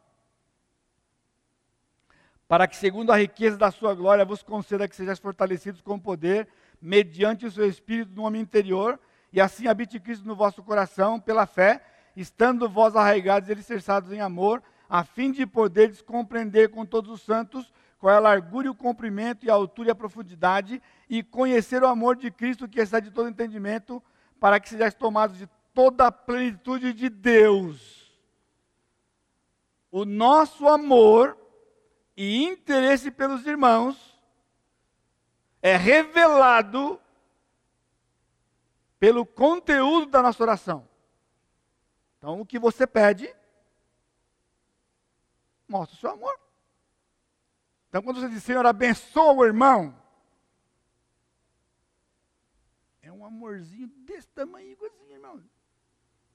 [2.47, 6.47] Para que, segundo a riqueza da sua glória, vos conceda que sejais fortalecidos com poder,
[6.81, 8.97] mediante o seu espírito no homem interior,
[9.33, 11.85] e assim habite Cristo no vosso coração, pela fé,
[12.15, 17.23] estando vós arraigados e alicerçados em amor, a fim de poderes compreender com todos os
[17.23, 21.23] santos qual é a largura e o comprimento e a altura e a profundidade, e
[21.23, 24.03] conhecer o amor de Cristo que excede todo entendimento,
[24.39, 28.19] para que sejais tomados de toda a plenitude de Deus.
[29.91, 31.39] O nosso amor
[32.17, 34.19] e interesse pelos irmãos
[35.63, 37.01] é revelado
[38.99, 40.89] pelo conteúdo da nossa oração.
[42.19, 43.35] Então, o que você pede,
[45.69, 46.46] mostra o seu amor.
[47.97, 49.99] Então, quando você diz, Senhor, abençoa o irmão,
[53.01, 55.43] é um amorzinho desse tamanho, assim, irmão.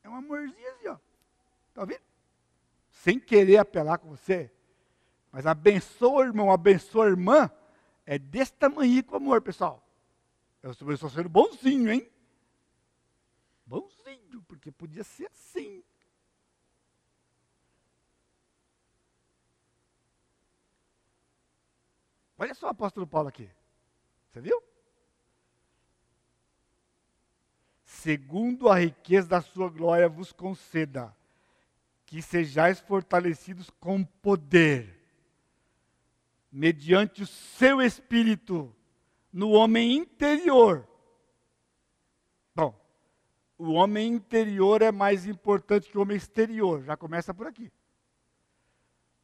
[0.01, 0.97] É um amorzinho assim, ó.
[1.69, 2.01] Está ouvindo?
[2.89, 4.51] Sem querer apelar com você.
[5.31, 7.51] Mas abençoa o irmão, abençoa a irmã,
[8.07, 9.87] é desse tamanho com amor, pessoal.
[10.63, 12.11] Eu estou sendo bonzinho, hein?
[13.67, 15.83] Bonzinho, porque podia ser assim.
[22.41, 23.47] Olha só o apóstolo Paulo aqui.
[24.31, 24.59] Você viu?
[27.83, 31.15] Segundo a riqueza da sua glória vos conceda
[32.03, 34.99] que sejais fortalecidos com poder,
[36.51, 38.75] mediante o seu espírito,
[39.31, 40.87] no homem interior.
[42.55, 42.75] Bom,
[43.55, 47.71] o homem interior é mais importante que o homem exterior, já começa por aqui.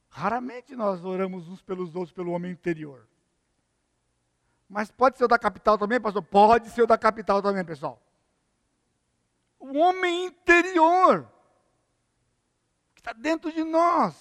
[0.08, 3.08] Raramente nós oramos uns pelos outros pelo homem interior.
[4.70, 6.24] Mas pode ser o da capital também, pastor?
[6.24, 8.02] Pode ser o da capital também, pessoal.
[9.60, 11.32] O homem interior,
[12.94, 14.16] que está dentro de nós.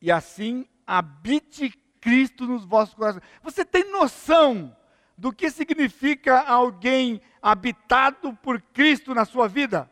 [0.00, 3.22] E assim habite Cristo nos vossos corações.
[3.42, 4.74] Você tem noção
[5.16, 9.90] do que significa alguém habitado por Cristo na sua vida?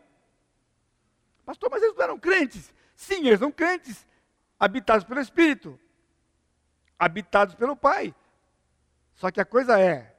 [1.45, 2.73] Pastor, mas eles não eram crentes.
[2.97, 4.07] Sim, eles são crentes,
[4.59, 5.79] habitados pelo Espírito,
[6.99, 8.15] habitados pelo Pai.
[9.15, 10.15] Só que a coisa é,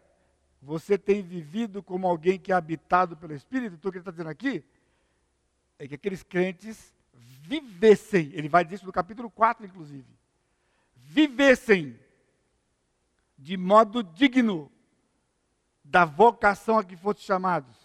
[0.62, 3.76] você tem vivido como alguém que é habitado pelo Espírito?
[3.76, 4.64] Então, o que ele está dizendo aqui
[5.78, 10.08] é que aqueles crentes vivessem, ele vai dizer isso no capítulo 4, inclusive,
[10.96, 12.00] vivessem
[13.38, 14.72] de modo digno
[15.84, 17.78] da vocação a que fossem chamados.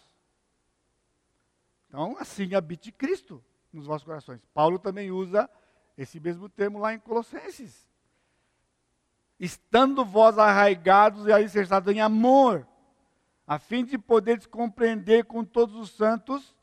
[1.89, 4.41] Então, assim habite Cristo nos vossos corações.
[4.55, 5.51] Paulo também usa
[5.99, 7.90] esse mesmo termo lá em Colossenses.
[9.41, 12.69] Estando vós arraigados e alicerçados em amor,
[13.47, 16.55] a fim de poderes compreender com todos os santos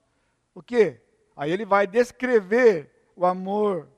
[0.54, 1.02] o quê?
[1.36, 3.90] Aí ele vai descrever o amor.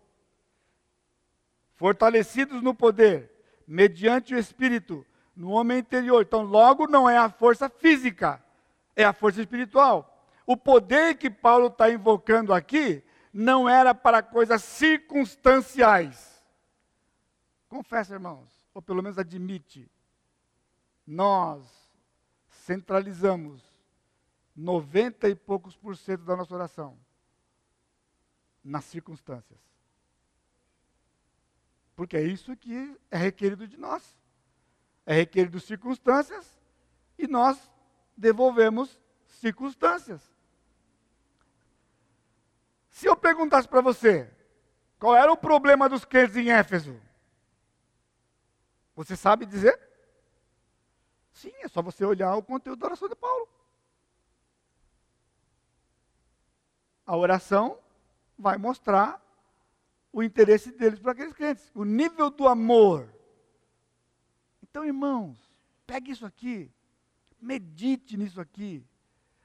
[1.75, 3.29] Fortalecidos no poder,
[3.67, 5.05] mediante o Espírito,
[5.35, 6.21] no homem interior.
[6.21, 8.43] Então, logo não é a força física,
[8.95, 10.25] é a força espiritual.
[10.45, 16.43] O poder que Paulo está invocando aqui não era para coisas circunstanciais.
[17.69, 19.89] Confessa, irmãos, ou pelo menos admite,
[21.05, 21.63] nós
[22.47, 23.63] centralizamos
[24.55, 26.97] 90 e poucos por cento da nossa oração
[28.63, 29.59] nas circunstâncias.
[31.95, 34.17] Porque é isso que é requerido de nós.
[35.05, 36.57] É requerido circunstâncias
[37.17, 37.71] e nós
[38.15, 40.21] devolvemos circunstâncias.
[42.89, 44.29] Se eu perguntasse para você,
[44.99, 46.99] qual era o problema dos crentes em Éfeso?
[48.99, 49.79] Você sabe dizer?
[51.31, 53.47] Sim, é só você olhar o conteúdo da oração de Paulo.
[57.05, 57.79] A oração
[58.37, 59.25] vai mostrar
[60.11, 63.09] o interesse deles para aqueles crentes, o nível do amor.
[64.61, 65.49] Então, irmãos,
[65.87, 66.69] pegue isso aqui,
[67.39, 68.85] medite nisso aqui,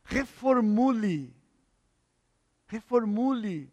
[0.02, 1.32] reformule
[2.66, 3.72] Reformule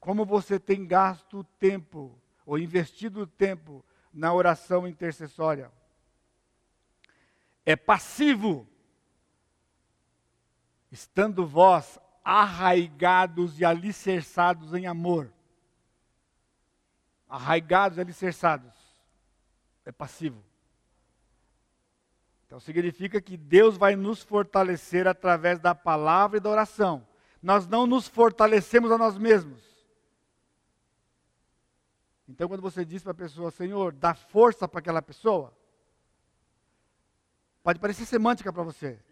[0.00, 3.84] como você tem gasto tempo ou investido tempo
[4.18, 5.70] na oração intercessória.
[7.64, 8.66] É passivo,
[10.90, 15.32] estando vós arraigados e alicerçados em amor.
[17.28, 18.74] Arraigados e alicerçados.
[19.84, 20.42] É passivo.
[22.46, 27.06] Então significa que Deus vai nos fortalecer através da palavra e da oração
[27.42, 29.62] nós não nos fortalecemos a nós mesmos.
[32.28, 35.56] Então, quando você diz para a pessoa, Senhor, dá força para aquela pessoa,
[37.62, 39.02] pode parecer semântica para você,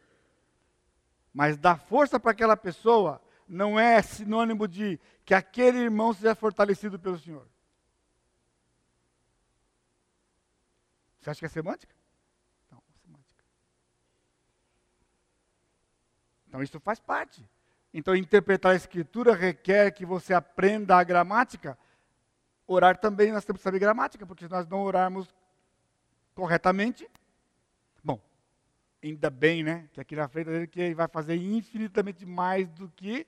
[1.32, 6.98] mas dar força para aquela pessoa não é sinônimo de que aquele irmão seja fortalecido
[6.98, 7.48] pelo Senhor.
[11.20, 11.94] Você acha que é semântica?
[12.70, 13.44] Não, é semântica.
[16.46, 17.48] Então, isso faz parte.
[17.92, 21.78] Então, interpretar a escritura requer que você aprenda a gramática.
[22.66, 25.28] Orar também nós temos que saber gramática, porque se nós não orarmos
[26.34, 27.08] corretamente,
[28.02, 28.20] bom,
[29.02, 29.88] ainda bem, né?
[29.92, 33.26] Que aqui na frente dele que ele vai fazer infinitamente mais do que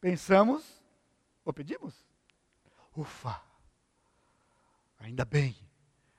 [0.00, 0.82] pensamos
[1.44, 2.06] ou pedimos.
[2.96, 3.40] Ufa!
[4.98, 5.56] Ainda bem.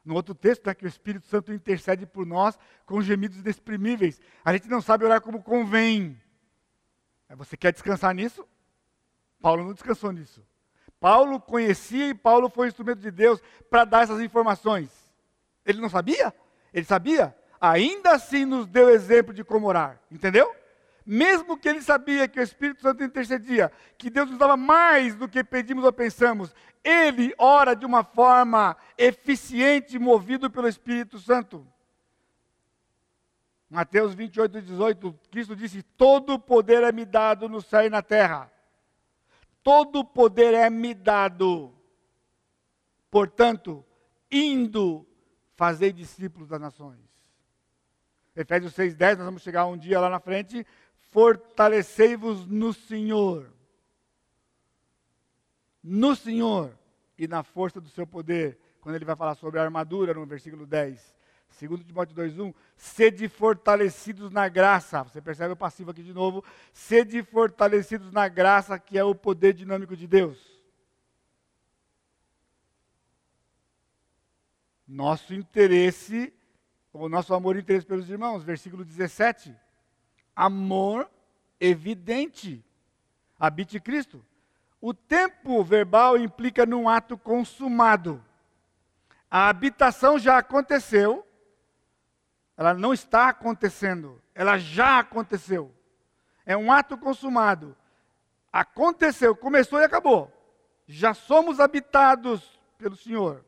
[0.04, 4.22] No outro texto, né, que o Espírito Santo intercede por nós com gemidos inexprimíveis.
[4.44, 6.22] A gente não sabe orar como convém.
[7.30, 8.48] Você quer descansar nisso?
[9.42, 10.46] Paulo não descansou nisso.
[11.06, 13.40] Paulo conhecia e Paulo foi instrumento de Deus
[13.70, 14.90] para dar essas informações.
[15.64, 16.34] Ele não sabia?
[16.74, 17.36] Ele sabia?
[17.62, 20.02] Ainda assim nos deu exemplo de como orar.
[20.10, 20.52] Entendeu?
[21.06, 25.30] Mesmo que ele sabia que o Espírito Santo intercedia, que Deus nos dava mais do
[25.30, 31.68] que pedimos ou pensamos, ele ora de uma forma eficiente, movido pelo Espírito Santo.
[33.70, 38.55] Mateus 28, 18, Cristo disse: Todo poder é me dado no céu e na terra.
[39.66, 41.74] Todo poder é me dado.
[43.10, 43.84] Portanto,
[44.30, 45.08] indo,
[45.56, 47.00] fazer discípulos das nações.
[48.36, 50.64] Efésios 6, 10, nós vamos chegar um dia lá na frente.
[51.10, 53.52] Fortalecei-vos no Senhor.
[55.84, 56.78] No Senhor
[57.18, 58.60] e na força do seu poder.
[58.82, 61.15] Quando ele vai falar sobre a armadura, no versículo 10.
[61.56, 65.04] Segundo Timóteo 2:1, sede fortalecidos na graça.
[65.04, 66.44] Você percebe o passivo aqui de novo?
[66.74, 70.38] Sede fortalecidos na graça, que é o poder dinâmico de Deus.
[74.86, 76.34] Nosso interesse,
[76.92, 79.56] o nosso amor e interesse pelos irmãos, versículo 17.
[80.36, 81.10] Amor
[81.58, 82.64] evidente.
[83.40, 84.24] Habite Cristo.
[84.82, 88.22] O tempo verbal implica num ato consumado.
[89.32, 91.25] A habitação já aconteceu,
[92.58, 95.74] ela não está acontecendo, ela já aconteceu.
[96.46, 97.76] É um ato consumado.
[98.52, 100.32] Aconteceu, começou e acabou.
[100.88, 103.44] Já somos habitados pelo Senhor.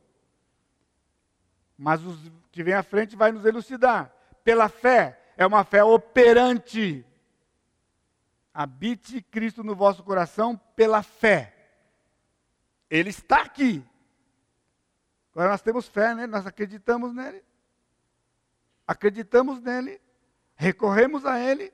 [1.77, 2.17] Mas o
[2.51, 4.13] que vem à frente vai nos elucidar.
[4.43, 7.05] pela fé, é uma fé operante.
[8.53, 11.53] Habite Cristo no vosso coração pela fé.
[12.89, 13.85] Ele está aqui.
[15.33, 16.25] Agora nós temos fé, né?
[16.25, 17.43] Nós acreditamos nele.
[18.87, 20.01] Acreditamos nele,
[20.55, 21.73] recorremos a ele.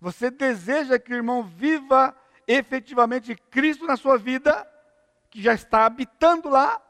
[0.00, 4.66] Você deseja que o irmão viva efetivamente Cristo na sua vida,
[5.30, 6.80] que já está habitando lá,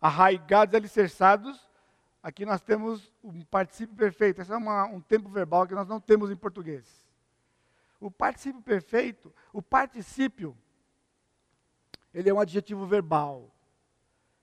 [0.00, 1.68] arraigados, alicerçados.
[2.22, 4.40] Aqui nós temos um particípio perfeito.
[4.40, 7.04] Esse é uma, um tempo verbal que nós não temos em português.
[7.98, 10.56] O particípio perfeito, o particípio,
[12.12, 13.50] ele é um adjetivo verbal.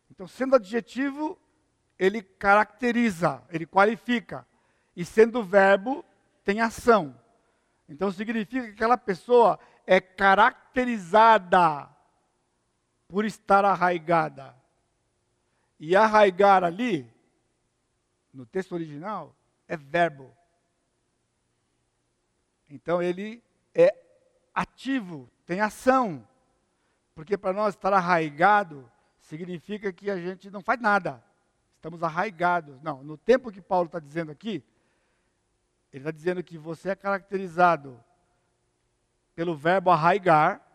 [0.09, 1.39] Então, sendo adjetivo,
[2.03, 4.45] ele caracteriza, ele qualifica.
[4.93, 6.03] E sendo verbo,
[6.43, 7.17] tem ação.
[7.87, 11.89] Então significa que aquela pessoa é caracterizada
[13.07, 14.53] por estar arraigada.
[15.79, 17.09] E arraigar ali,
[18.33, 19.33] no texto original,
[19.65, 20.35] é verbo.
[22.69, 23.41] Então ele
[23.73, 23.95] é
[24.53, 26.27] ativo, tem ação.
[27.15, 31.23] Porque para nós estar arraigado significa que a gente não faz nada.
[31.83, 32.81] Estamos arraigados.
[32.81, 34.63] Não, no tempo que Paulo está dizendo aqui,
[35.91, 38.01] ele está dizendo que você é caracterizado
[39.35, 40.65] pelo verbo arraigar,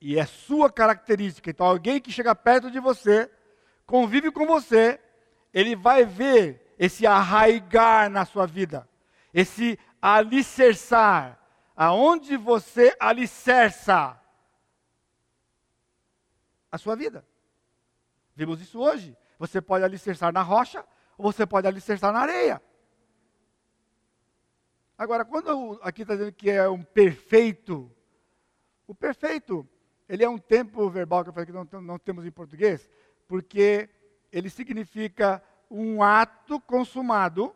[0.00, 1.48] e é sua característica.
[1.48, 3.30] Então, alguém que chega perto de você,
[3.86, 4.98] convive com você,
[5.54, 8.88] ele vai ver esse arraigar na sua vida,
[9.32, 11.38] esse alicerçar.
[11.76, 14.20] Aonde você alicerça
[16.68, 17.24] a sua vida.
[18.42, 19.16] Vimos isso hoje.
[19.38, 20.84] Você pode alicerçar na rocha
[21.16, 22.60] ou você pode alicerçar na areia.
[24.98, 27.88] Agora, quando aqui está dizendo que é um perfeito,
[28.84, 29.64] o perfeito
[30.08, 32.90] ele é um tempo verbal que eu falei que não, não temos em português,
[33.28, 33.88] porque
[34.32, 35.40] ele significa
[35.70, 37.54] um ato consumado,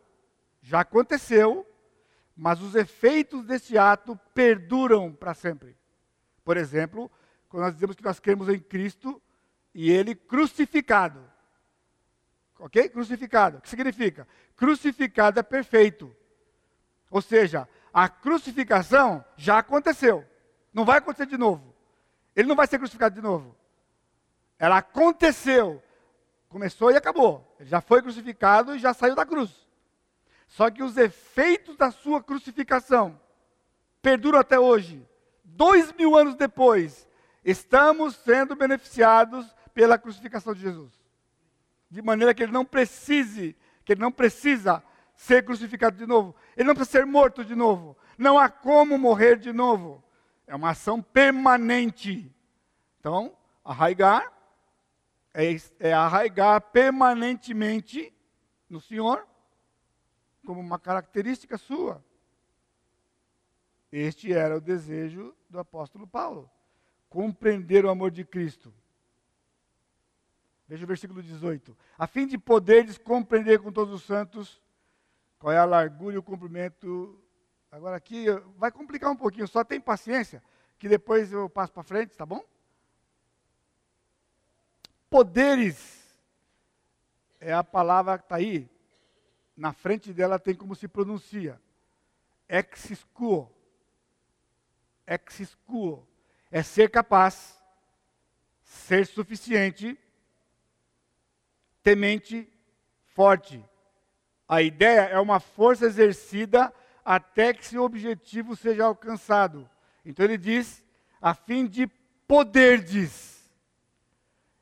[0.61, 1.67] já aconteceu,
[2.33, 5.75] mas os efeitos desse ato perduram para sempre.
[6.45, 7.11] Por exemplo,
[7.49, 9.21] quando nós dizemos que nós cremos em Cristo
[9.73, 11.23] e ele crucificado.
[12.59, 12.89] Ok?
[12.89, 13.57] Crucificado.
[13.57, 14.27] O que significa?
[14.55, 16.15] Crucificado é perfeito.
[17.09, 20.25] Ou seja, a crucificação já aconteceu.
[20.73, 21.75] Não vai acontecer de novo.
[22.35, 23.55] Ele não vai ser crucificado de novo.
[24.59, 25.81] Ela aconteceu.
[26.49, 27.55] Começou e acabou.
[27.59, 29.67] Ele já foi crucificado e já saiu da cruz.
[30.47, 33.19] Só que os efeitos da sua crucificação
[34.01, 35.05] perduram até hoje.
[35.43, 37.07] Dois mil anos depois,
[37.43, 39.45] estamos sendo beneficiados
[39.77, 40.91] pela crucificação de Jesus.
[41.87, 43.55] De maneira que ele não precise,
[43.85, 44.83] que ele não precisa
[45.15, 46.35] ser crucificado de novo.
[46.55, 47.95] Ele não precisa ser morto de novo.
[48.17, 50.03] Não há como morrer de novo.
[50.47, 52.35] É uma ação permanente.
[52.99, 54.33] Então, arraigar
[55.31, 58.11] é, é arraigar permanentemente
[58.67, 59.27] no Senhor,
[60.43, 62.03] como uma característica sua.
[63.91, 66.49] Este era o desejo do apóstolo Paulo:
[67.07, 68.73] compreender o amor de Cristo.
[70.67, 71.77] Veja o versículo 18.
[71.97, 74.61] A fim de poderes compreender com todos os santos
[75.39, 77.21] qual é a largura e o comprimento
[77.71, 78.25] Agora aqui
[78.57, 80.41] vai complicar um pouquinho, só tem paciência,
[80.79, 82.43] que depois eu passo para frente, tá bom?
[85.09, 86.17] Poderes
[87.39, 88.69] é a palavra que está aí.
[89.55, 91.59] Na frente dela tem como se pronuncia.
[92.47, 93.51] Exiscuo.
[95.05, 96.07] Exiscuo.
[96.49, 97.61] É ser capaz,
[98.63, 99.99] ser suficiente,
[101.87, 102.45] temente,
[103.15, 103.63] forte.
[104.45, 106.73] A ideia é uma força exercida
[107.05, 109.69] até que seu objetivo seja alcançado.
[110.03, 110.83] Então ele diz,
[111.21, 111.87] a fim de
[112.27, 113.49] poderdes.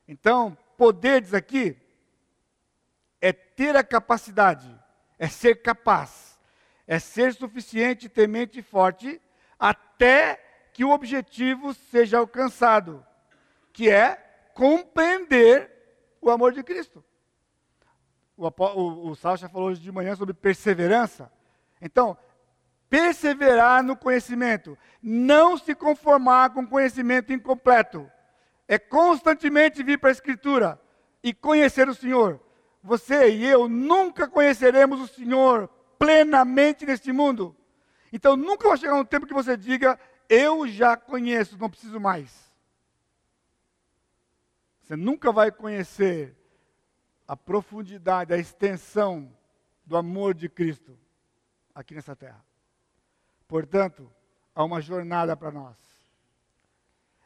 [0.06, 1.76] Então, poderdes aqui
[3.20, 4.72] é ter a capacidade,
[5.18, 6.38] é ser capaz,
[6.86, 9.20] é ser suficiente, temente e forte,
[9.58, 10.36] até
[10.72, 13.04] que o objetivo seja alcançado,
[13.72, 14.14] que é
[14.54, 15.72] compreender
[16.20, 17.02] o amor de Cristo.
[18.36, 21.32] O, o, o Sal já falou hoje de manhã sobre perseverança.
[21.80, 22.16] Então,
[22.88, 28.10] perseverar no conhecimento, não se conformar com conhecimento incompleto.
[28.68, 30.80] É constantemente vir para a Escritura
[31.22, 32.40] e conhecer o Senhor.
[32.82, 35.68] Você e eu nunca conheceremos o Senhor
[35.98, 37.56] plenamente neste mundo.
[38.12, 42.52] Então nunca vai chegar um tempo que você diga: Eu já conheço, não preciso mais.
[44.82, 46.36] Você nunca vai conhecer
[47.26, 49.32] a profundidade, a extensão
[49.84, 50.98] do amor de Cristo
[51.74, 52.44] aqui nessa terra.
[53.46, 54.10] Portanto,
[54.54, 55.76] há uma jornada para nós.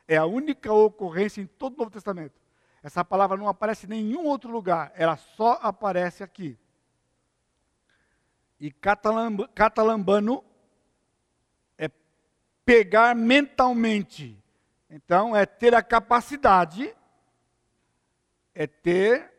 [0.07, 2.41] É a única ocorrência em todo o Novo Testamento.
[2.83, 6.59] Essa palavra não aparece em nenhum outro lugar, ela só aparece aqui.
[8.59, 10.45] E catalamb catalambano
[11.79, 11.91] é
[12.65, 14.37] pegar mentalmente.
[14.89, 16.95] Então, é ter a capacidade,
[18.55, 19.30] é ter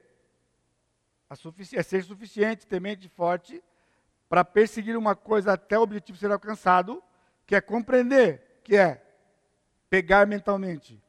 [1.74, 3.64] é ser suficiente, temente forte,
[4.28, 7.02] para perseguir uma coisa até o objetivo ser alcançado,
[7.46, 9.02] que é compreender, que é
[9.90, 11.02] pegar mentalmente.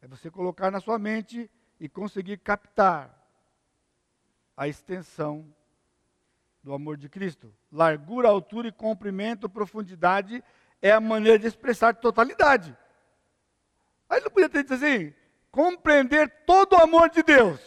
[0.00, 1.50] É você colocar na sua mente
[1.80, 3.18] e conseguir captar
[4.56, 5.46] a extensão
[6.62, 7.52] do amor de Cristo.
[7.70, 10.42] Largura, altura e comprimento, profundidade
[10.80, 12.76] é a maneira de expressar totalidade.
[14.08, 15.14] Aí não podia ter dito assim,
[15.50, 17.60] compreender todo o amor de Deus,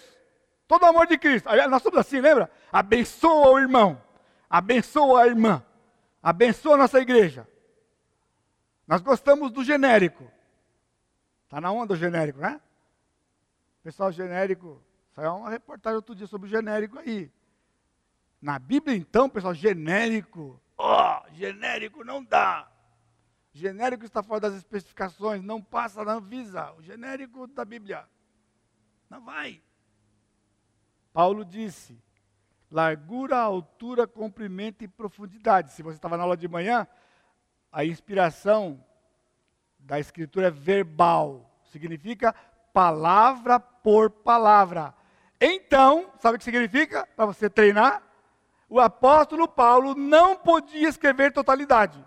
[0.68, 1.50] todo o amor de Cristo.
[1.70, 2.50] Nós somos assim, lembra?
[2.72, 4.02] Abençoa o irmão,
[4.50, 5.64] abençoa a irmã,
[6.22, 7.48] abençoa a nossa igreja.
[8.88, 10.30] Nós gostamos do genérico.
[11.44, 12.60] Está na onda do genérico, né?
[13.84, 14.82] Pessoal genérico,
[15.14, 17.32] saiu uma reportagem outro dia sobre o genérico aí.
[18.42, 20.62] Na Bíblia, então, pessoal, genérico.
[20.78, 22.70] Ó, oh, genérico não dá.
[23.54, 26.74] Genérico está fora das especificações, não passa na Anvisa.
[26.74, 28.06] O genérico da Bíblia.
[29.10, 29.62] Não vai.
[31.16, 31.98] Paulo disse:
[32.70, 35.72] largura, altura, comprimento e profundidade.
[35.72, 36.86] Se você estava na aula de manhã,
[37.72, 38.84] a inspiração
[39.80, 41.58] da escritura é verbal.
[41.72, 42.36] Significa
[42.74, 44.94] palavra por palavra.
[45.40, 47.08] Então, sabe o que significa?
[47.16, 48.04] Para você treinar?
[48.68, 52.04] O apóstolo Paulo não podia escrever totalidade,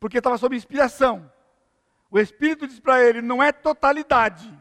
[0.00, 1.30] porque estava sob inspiração.
[2.10, 4.52] O Espírito diz para ele: não é totalidade,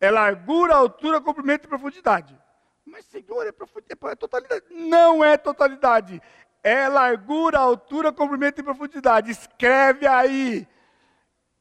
[0.00, 2.38] é largura, altura, comprimento e profundidade.
[2.84, 4.64] Mas, Senhor, é, profundidade, é totalidade.
[4.70, 6.22] Não é totalidade,
[6.62, 9.30] é largura, altura, comprimento e profundidade.
[9.30, 10.66] Escreve aí.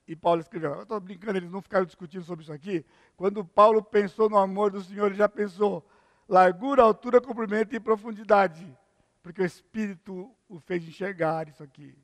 [0.07, 0.73] E Paulo escreveu.
[0.73, 2.85] Eu estou brincando, eles não ficaram discutindo sobre isso aqui.
[3.17, 5.83] Quando Paulo pensou no amor do Senhor, ele já pensou
[6.29, 8.77] largura, altura, comprimento e profundidade.
[9.23, 11.97] Porque o Espírito o fez enxergar isso aqui.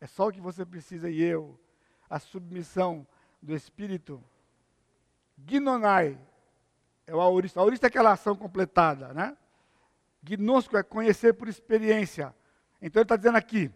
[0.00, 1.58] É só o que você precisa e eu.
[2.08, 3.06] A submissão
[3.42, 4.22] do Espírito.
[5.46, 6.18] Gnonai
[7.06, 7.60] é o aurista.
[7.60, 9.36] Aurista é aquela ação completada, né?
[10.22, 12.34] Gnosco é conhecer por experiência.
[12.80, 13.70] Então ele está dizendo aqui,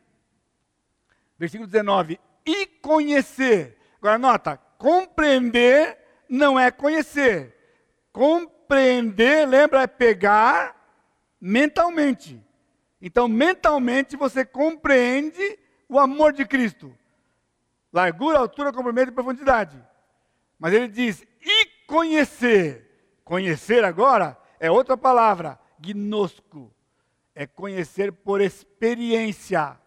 [1.38, 3.78] versículo 19: e conhecer.
[3.98, 5.98] Agora nota, compreender
[6.28, 7.54] não é conhecer.
[8.12, 10.76] Compreender, lembra, é pegar
[11.40, 12.42] mentalmente.
[13.00, 15.58] Então, mentalmente você compreende
[15.88, 16.96] o amor de Cristo.
[17.92, 19.76] Largura, altura, comprimento e profundidade.
[20.58, 21.24] Mas ele diz,
[21.86, 23.20] conhecer.
[23.24, 26.72] Conhecer agora é outra palavra, gnosco.
[27.34, 29.78] É conhecer por experiência.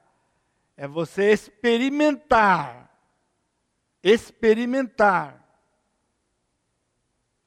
[0.76, 2.92] É você experimentar.
[4.04, 5.44] Experimentar.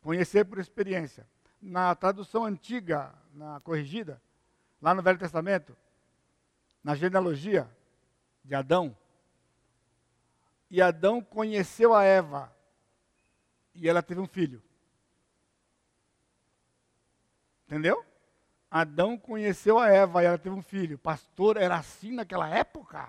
[0.00, 1.26] Conhecer por experiência.
[1.60, 4.20] Na tradução antiga, na corrigida,
[4.80, 5.76] lá no Velho Testamento,
[6.82, 7.70] na genealogia
[8.42, 8.96] de Adão,
[10.70, 12.52] e Adão conheceu a Eva,
[13.80, 14.62] e ela teve um filho.
[17.66, 18.04] Entendeu?
[18.70, 20.98] Adão conheceu a Eva e ela teve um filho.
[20.98, 23.08] Pastor, era assim naquela época?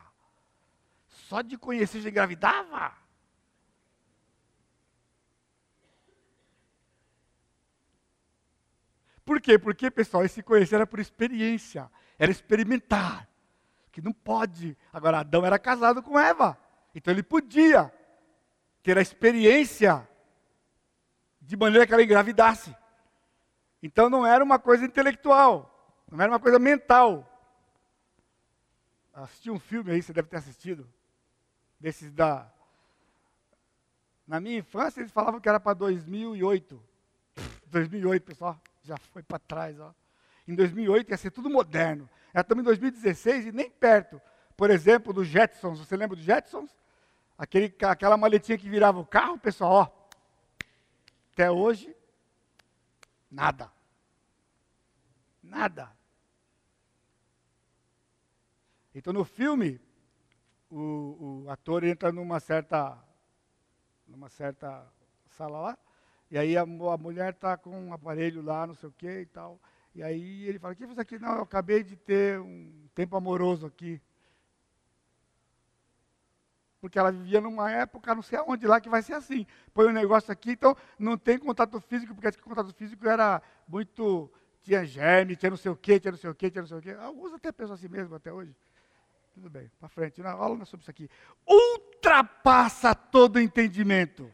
[1.07, 2.95] Só de conhecer já engravidava?
[9.25, 9.59] Por quê?
[9.59, 13.27] Porque, pessoal, esse conhecer era por experiência, era experimentar.
[13.91, 14.77] Que não pode.
[14.91, 16.57] Agora, Adão era casado com Eva.
[16.95, 17.93] Então ele podia
[18.81, 20.07] ter a experiência
[21.41, 22.75] de maneira que ela engravidasse.
[23.81, 27.27] Então não era uma coisa intelectual, não era uma coisa mental.
[29.13, 30.87] Assisti um filme aí, você deve ter assistido
[31.79, 32.49] desses da.
[34.27, 36.81] Na minha infância eles falavam que era para 2008.
[37.65, 39.93] 2008, pessoal, já foi para trás, ó.
[40.47, 42.09] Em 2008 ia ser tudo moderno.
[42.33, 44.21] Era também em 2016 e nem perto.
[44.55, 46.69] Por exemplo, do Jetsons, você lembra do Jetsons?
[47.37, 50.00] Aquele, aquela maletinha que virava o carro, pessoal, ó.
[51.41, 51.95] Até hoje,
[53.31, 53.71] nada.
[55.41, 55.91] Nada.
[58.93, 59.81] Então no filme,
[60.69, 62.95] o, o ator entra numa certa,
[64.05, 64.87] numa certa
[65.29, 65.77] sala lá,
[66.29, 69.25] e aí a, a mulher está com um aparelho lá, não sei o que e
[69.25, 69.59] tal.
[69.95, 71.17] E aí ele fala, o que você aqui?
[71.17, 73.99] Não, eu acabei de ter um tempo amoroso aqui.
[76.81, 79.45] Porque ela vivia numa época, não sei aonde lá, que vai ser assim.
[79.71, 84.29] Põe um negócio aqui, então não tem contato físico, porque o contato físico era muito.
[84.63, 86.77] Tinha germe, tinha não sei o quê, tinha não sei o quê, tinha não sei
[86.77, 86.91] o quê.
[86.99, 88.55] Alguns até pensam assim mesmo até hoje.
[89.33, 90.21] Tudo bem, para frente.
[90.21, 91.07] Na aula não é sobre isso aqui.
[91.47, 94.31] Ultrapassa todo entendimento.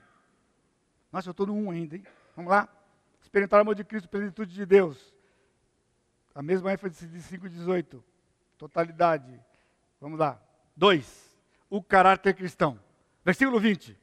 [1.11, 2.03] Nossa, eu estou no 1 ainda, hein?
[2.35, 2.67] Vamos lá?
[3.21, 5.13] Experimentar o amor de Cristo, plenitude de Deus.
[6.33, 8.01] A mesma ênfase de 5,18.
[8.57, 9.39] Totalidade.
[9.99, 10.41] Vamos lá.
[10.75, 11.26] 2.
[11.70, 12.80] O caráter cristão.
[13.24, 13.97] Versículo 20.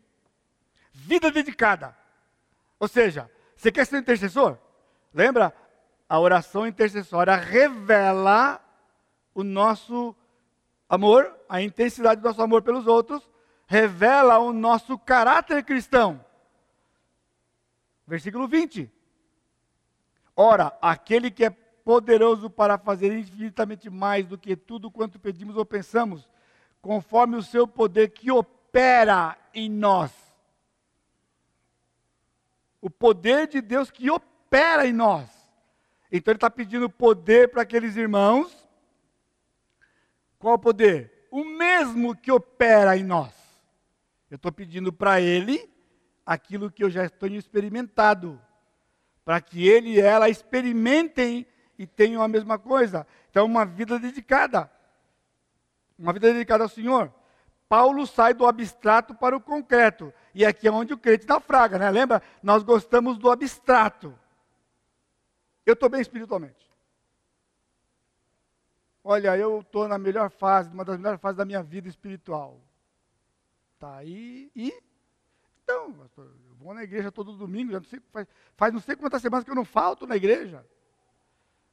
[0.92, 1.96] Vida dedicada.
[2.78, 4.58] Ou seja, você quer ser intercessor?
[5.12, 5.54] Lembra?
[6.08, 8.60] A oração intercessória revela
[9.34, 10.14] o nosso
[10.88, 13.28] amor, a intensidade do nosso amor pelos outros,
[13.66, 16.24] revela o nosso caráter cristão.
[18.06, 18.90] Versículo 20.
[20.36, 25.64] Ora, aquele que é poderoso para fazer infinitamente mais do que tudo quanto pedimos ou
[25.64, 26.28] pensamos,
[26.84, 30.12] conforme o seu poder que opera em nós.
[32.78, 35.26] O poder de Deus que opera em nós.
[36.12, 38.54] Então ele está pedindo poder para aqueles irmãos
[40.38, 41.26] qual poder?
[41.30, 43.32] O mesmo que opera em nós.
[44.30, 45.66] Eu estou pedindo para ele
[46.26, 48.38] aquilo que eu já tenho experimentado,
[49.24, 51.46] para que ele e ela experimentem
[51.78, 53.06] e tenham a mesma coisa.
[53.30, 54.70] Então, uma vida dedicada.
[55.98, 57.12] Uma vida dedicada ao Senhor.
[57.68, 60.12] Paulo sai do abstrato para o concreto.
[60.34, 61.90] E aqui é onde o crente naufraga, né?
[61.90, 62.22] Lembra?
[62.42, 64.16] Nós gostamos do abstrato.
[65.64, 66.70] Eu estou bem espiritualmente.
[69.02, 72.60] Olha, eu estou na melhor fase, uma das melhores fases da minha vida espiritual.
[73.78, 74.72] Tá aí e
[75.64, 78.94] então, pastor, eu vou na igreja todo domingo, já não sei, faz, faz não sei
[78.96, 80.64] quantas semanas que eu não falto na igreja.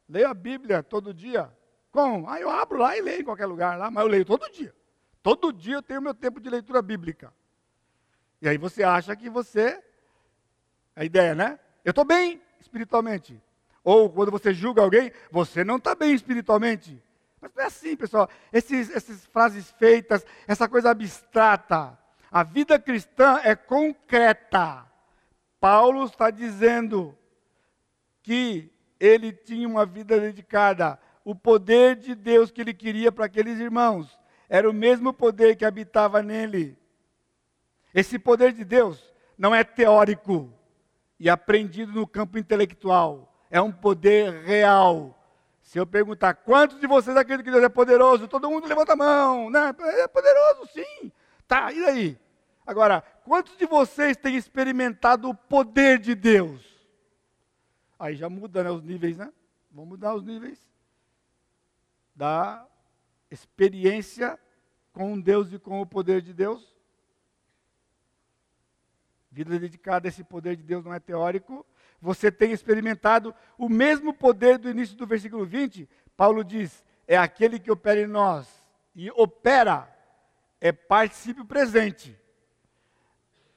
[0.07, 1.53] Leio a Bíblia todo dia.
[1.91, 2.29] Como?
[2.29, 4.73] Ah, eu abro lá e leio em qualquer lugar lá, mas eu leio todo dia.
[5.21, 7.33] Todo dia eu tenho meu tempo de leitura bíblica.
[8.41, 9.81] E aí você acha que você.
[10.95, 11.59] A ideia, né?
[11.85, 13.41] Eu estou bem espiritualmente.
[13.83, 17.01] Ou quando você julga alguém, você não está bem espiritualmente.
[17.39, 18.29] Mas não é assim, pessoal.
[18.53, 21.97] Esses, essas frases feitas, essa coisa abstrata.
[22.31, 24.85] A vida cristã é concreta.
[25.59, 27.17] Paulo está dizendo
[28.23, 30.99] que ele tinha uma vida dedicada.
[31.23, 34.19] O poder de Deus que ele queria para aqueles irmãos
[34.49, 36.77] era o mesmo poder que habitava nele.
[37.93, 40.51] Esse poder de Deus não é teórico
[41.19, 43.45] e aprendido no campo intelectual.
[43.49, 45.17] É um poder real
[45.61, 48.95] se eu perguntar quantos de vocês acreditam que Deus é poderoso, todo mundo levanta a
[48.95, 49.73] mão, né?
[49.99, 51.11] É poderoso, sim.
[51.47, 52.19] Tá, e daí?
[52.65, 56.61] Agora, quantos de vocês têm experimentado o poder de Deus?
[57.99, 59.31] Aí já muda né, os níveis, né?
[59.71, 60.70] Vamos mudar os níveis
[62.21, 62.67] da
[63.31, 64.39] experiência
[64.93, 66.77] com Deus e com o poder de Deus.
[69.31, 71.65] Vida dedicada a esse poder de Deus não é teórico,
[71.99, 75.89] você tem experimentado o mesmo poder do início do versículo 20.
[76.15, 78.63] Paulo diz: é aquele que opera em nós.
[78.93, 79.91] E opera
[80.59, 82.15] é particípio presente.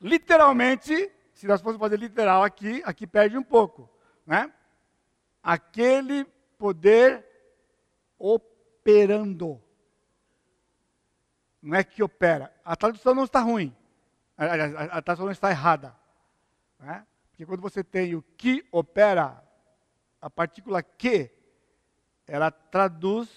[0.01, 3.91] Literalmente, se nós fôssemos fazer literal aqui, aqui perde um pouco,
[4.27, 4.51] né?
[5.43, 6.25] Aquele
[6.57, 7.27] poder
[8.85, 9.63] operando.
[11.63, 12.55] Não é que opera.
[12.63, 13.75] A tradução não está ruim.
[14.37, 15.97] A, tradução não está errada.
[16.79, 17.07] Né?
[17.31, 19.43] Porque quando você tem o que opera,
[20.21, 21.31] a partícula que,
[22.27, 23.29] ela traduz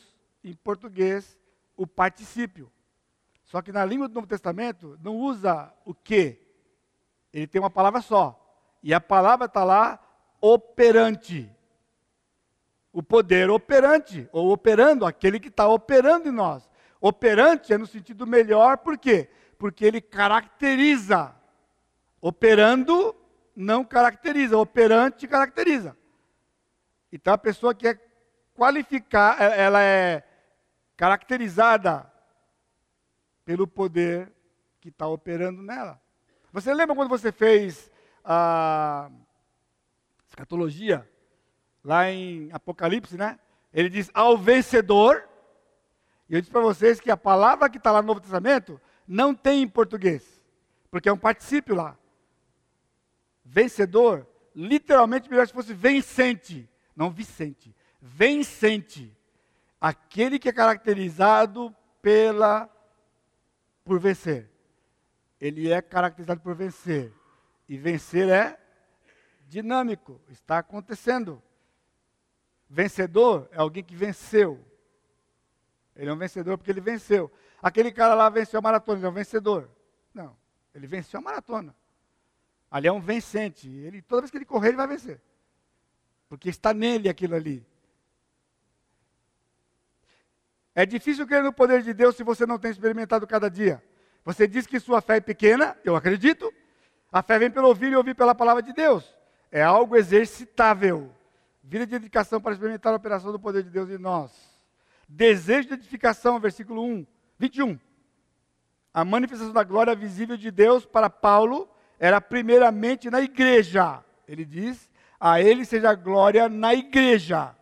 [0.43, 1.37] em português
[1.77, 2.71] o particípio.
[3.45, 6.41] Só que na língua do Novo Testamento não usa o que.
[7.31, 8.43] Ele tem uma palavra só.
[8.83, 9.99] E a palavra está lá,
[10.41, 11.49] operante.
[12.91, 16.67] O poder operante, ou operando, aquele que está operando em nós.
[16.99, 19.29] Operante é no sentido melhor, por quê?
[19.57, 21.35] Porque ele caracteriza.
[22.19, 23.15] Operando
[23.55, 25.97] não caracteriza, operante caracteriza.
[27.11, 27.99] Então a pessoa que é
[28.53, 30.23] qualificada, é, ela é
[30.95, 32.11] caracterizada
[33.45, 34.31] pelo poder
[34.79, 36.01] que está operando nela.
[36.51, 37.91] Você lembra quando você fez
[38.23, 39.09] a
[40.27, 41.09] escatologia,
[41.87, 43.39] lá em Apocalipse, né?
[43.73, 45.23] Ele diz ao vencedor,
[46.27, 49.33] e eu disse para vocês que a palavra que está lá no Novo Testamento não
[49.33, 50.43] tem em português,
[50.91, 51.97] porque é um particípio lá.
[53.45, 57.73] Vencedor, literalmente melhor se fosse vencente, não Vicente.
[58.01, 59.15] Vencente.
[59.79, 62.69] Aquele que é caracterizado pela
[63.85, 64.49] por vencer.
[65.39, 67.13] Ele é caracterizado por vencer.
[67.69, 68.59] E vencer é
[69.47, 71.41] dinâmico, está acontecendo.
[72.69, 74.63] Vencedor é alguém que venceu.
[75.95, 77.31] Ele é um vencedor porque ele venceu.
[77.61, 79.69] Aquele cara lá venceu a maratona, ele é um vencedor.
[80.13, 80.35] Não,
[80.75, 81.75] ele venceu a maratona.
[82.69, 83.69] Ali é um vencente.
[83.69, 85.21] Ele, toda vez que ele correr, ele vai vencer.
[86.27, 87.65] Porque está nele aquilo ali.
[90.75, 93.83] É difícil crer no poder de Deus se você não tem experimentado cada dia.
[94.23, 96.53] Você diz que sua fé é pequena, eu acredito,
[97.11, 99.15] A fé vem pelo ouvir e ouvir pela palavra de Deus.
[99.51, 101.11] É algo exercitável.
[101.69, 104.31] Vida de edificação para experimentar a operação do poder de Deus em nós.
[105.05, 107.05] Desejo de edificação, versículo 1,
[107.37, 107.77] 21.
[108.93, 114.01] A manifestação da glória visível de Deus para Paulo era primeiramente na igreja.
[114.25, 114.89] Ele diz:
[115.19, 117.53] A ele seja a glória na igreja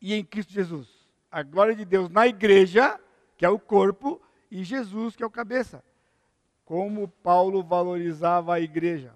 [0.00, 0.88] e em Cristo Jesus.
[1.30, 2.98] A glória de Deus na igreja,
[3.36, 5.84] que é o corpo, e Jesus, que é o cabeça.
[6.64, 9.14] Como Paulo valorizava a igreja.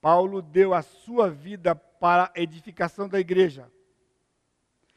[0.00, 3.70] Paulo deu a sua vida para a edificação da igreja.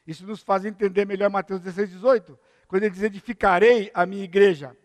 [0.06, 2.38] Isso nos faz entender melhor Mateus 16, 18,
[2.68, 4.76] quando ele diz: Edificarei a minha igreja.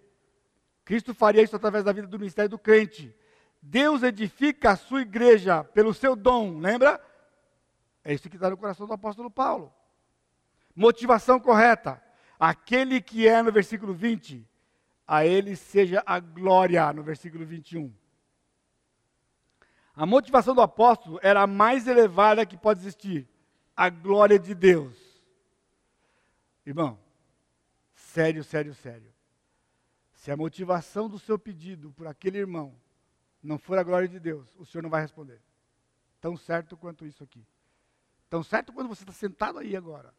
[0.84, 3.16] Cristo faria isso através da vida do ministério do crente.
[3.62, 7.00] Deus edifica a sua igreja pelo seu dom, lembra?
[8.04, 9.72] É isso que está no coração do apóstolo Paulo.
[10.76, 12.02] Motivação correta.
[12.40, 14.48] Aquele que é, no versículo 20,
[15.08, 17.94] a ele seja a glória, no versículo 21.
[19.96, 23.30] A motivação do apóstolo era a mais elevada que pode existir:
[23.76, 25.11] a glória de Deus.
[26.66, 27.00] Irmão,
[27.94, 29.14] sério, sério, sério.
[30.14, 32.76] Se a motivação do seu pedido por aquele irmão
[33.42, 35.42] não for a glória de Deus, o senhor não vai responder.
[36.20, 37.44] Tão certo quanto isso aqui.
[38.30, 40.14] Tão certo quando você está sentado aí agora.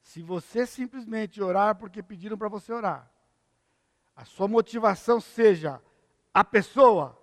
[0.00, 3.10] Se você simplesmente orar porque pediram para você orar,
[4.16, 5.80] a sua motivação seja
[6.34, 7.16] a pessoa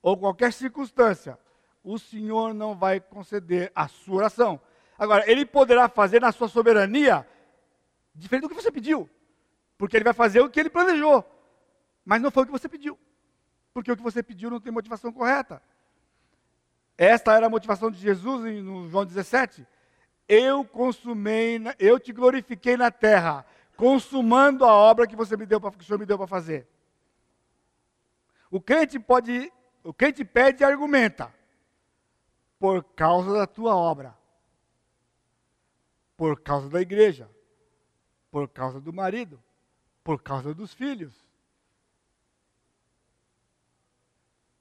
[0.00, 1.38] ou qualquer circunstância,
[1.84, 4.60] o Senhor não vai conceder a sua oração.
[4.98, 7.26] Agora, Ele poderá fazer na sua soberania
[8.14, 9.08] diferente do que você pediu,
[9.78, 11.24] porque Ele vai fazer o que Ele planejou,
[12.04, 12.98] mas não foi o que você pediu
[13.78, 15.62] porque o que você pediu não tem motivação correta.
[16.96, 19.64] Esta era a motivação de Jesus no João 17.
[20.26, 23.46] Eu consumei, eu te glorifiquei na terra,
[23.76, 26.66] consumando a obra que você me deu que o Senhor me deu para fazer.
[28.50, 29.52] O crente pode,
[29.84, 31.32] o crente pede e argumenta
[32.58, 34.17] por causa da tua obra,
[36.18, 37.30] por causa da igreja,
[38.28, 39.40] por causa do marido,
[40.02, 41.14] por causa dos filhos.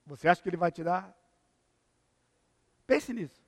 [0.06, 1.18] Você acha que ele vai te dar?
[2.86, 3.44] Pense nisso.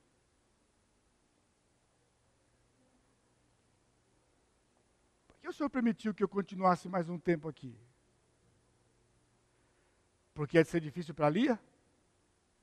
[5.28, 7.78] Por que o Senhor permitiu que eu continuasse mais um tempo aqui?
[10.34, 11.60] Porque ia ser difícil para Lia?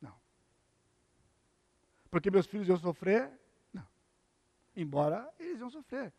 [0.00, 0.18] Não.
[2.10, 3.45] Porque meus filhos iam sofrer?
[4.76, 6.12] Embora eles iam sofrer.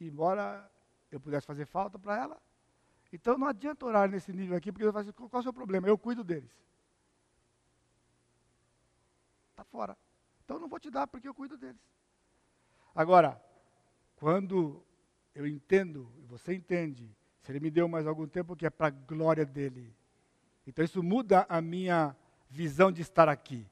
[0.00, 0.70] Embora
[1.10, 2.42] eu pudesse fazer falta para ela.
[3.12, 5.86] Então não adianta orar nesse nível aqui, porque vai qual é o seu problema?
[5.88, 6.62] Eu cuido deles
[9.62, 9.96] está fora.
[10.44, 11.80] Então não vou te dar porque eu cuido deles.
[12.94, 13.40] Agora,
[14.16, 14.84] quando
[15.34, 17.08] eu entendo, você entende,
[17.40, 19.94] se ele me deu mais algum tempo que é para a glória dele.
[20.66, 22.14] Então isso muda a minha
[22.50, 23.66] visão de estar aqui.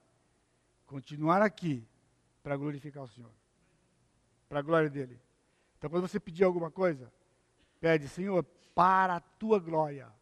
[0.87, 1.87] Continuar aqui
[2.43, 3.31] para glorificar o Senhor.
[4.51, 5.19] Para a glória dele.
[5.79, 7.11] Então quando você pedir alguma coisa,
[7.81, 8.43] pede, Senhor,
[8.75, 10.13] para a tua glória.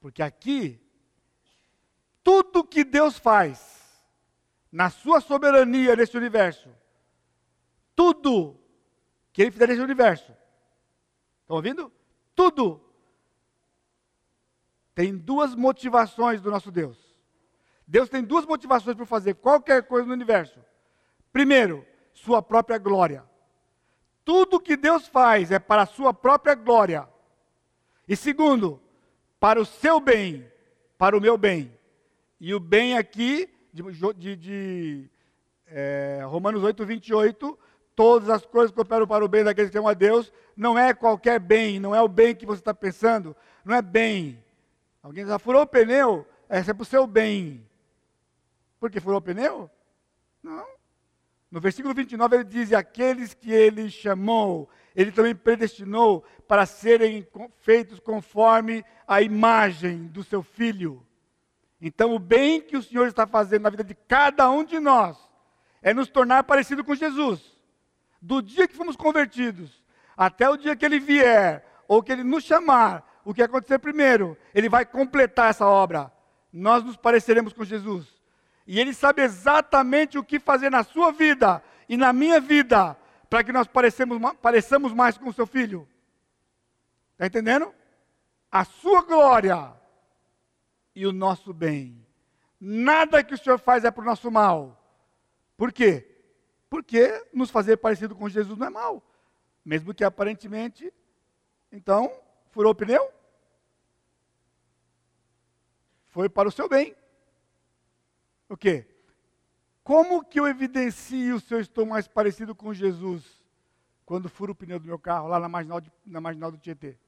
[0.00, 0.80] Porque aqui,
[2.24, 4.02] tudo que Deus faz,
[4.72, 6.70] na sua soberania nesse universo,
[7.94, 8.58] tudo
[9.34, 10.32] que ele fizer nesse universo,
[11.42, 11.92] estão ouvindo?
[12.34, 12.82] Tudo
[14.94, 16.98] tem duas motivações do nosso Deus.
[17.86, 20.58] Deus tem duas motivações para fazer qualquer coisa no universo.
[21.30, 21.86] Primeiro,
[22.16, 23.24] sua própria glória.
[24.24, 27.08] Tudo que Deus faz é para a sua própria glória.
[28.08, 28.80] E segundo,
[29.38, 30.50] para o seu bem,
[30.98, 31.72] para o meu bem.
[32.40, 33.82] E o bem aqui de,
[34.16, 35.10] de, de
[35.66, 37.58] é, Romanos 8, 28,
[37.94, 41.38] todas as coisas cooperam para o bem daqueles que amam a Deus, não é qualquer
[41.38, 44.42] bem, não é o bem que você está pensando, não é bem.
[45.02, 47.64] Alguém já furou o pneu, essa é para o seu bem.
[48.80, 49.70] Por que furou o pneu?
[50.42, 50.75] Não.
[51.50, 57.26] No versículo 29 ele diz: Aqueles que ele chamou, ele também predestinou para serem
[57.60, 61.06] feitos conforme a imagem do seu filho.
[61.80, 65.16] Então, o bem que o Senhor está fazendo na vida de cada um de nós
[65.82, 67.40] é nos tornar parecido com Jesus.
[68.20, 69.84] Do dia que fomos convertidos
[70.16, 74.36] até o dia que Ele vier, ou que Ele nos chamar, o que acontecer primeiro,
[74.54, 76.10] Ele vai completar essa obra.
[76.52, 78.15] Nós nos pareceremos com Jesus.
[78.66, 82.96] E Ele sabe exatamente o que fazer na sua vida e na minha vida,
[83.30, 85.88] para que nós pareçamos mais com o seu filho.
[87.12, 87.72] Está entendendo?
[88.50, 89.72] A sua glória
[90.94, 92.04] e o nosso bem.
[92.60, 94.82] Nada que o Senhor faz é para o nosso mal.
[95.56, 96.08] Por quê?
[96.68, 99.02] Porque nos fazer parecido com Jesus não é mal.
[99.64, 100.92] Mesmo que aparentemente,
[101.70, 102.12] então,
[102.50, 103.16] furou o pneu?
[106.16, 106.96] foi para o seu bem.
[108.48, 108.86] O quê?
[109.82, 113.24] Como que eu evidencio se eu estou mais parecido com Jesus
[114.04, 116.98] quando furo o pneu do meu carro lá na marginal, de, na marginal do Tietê?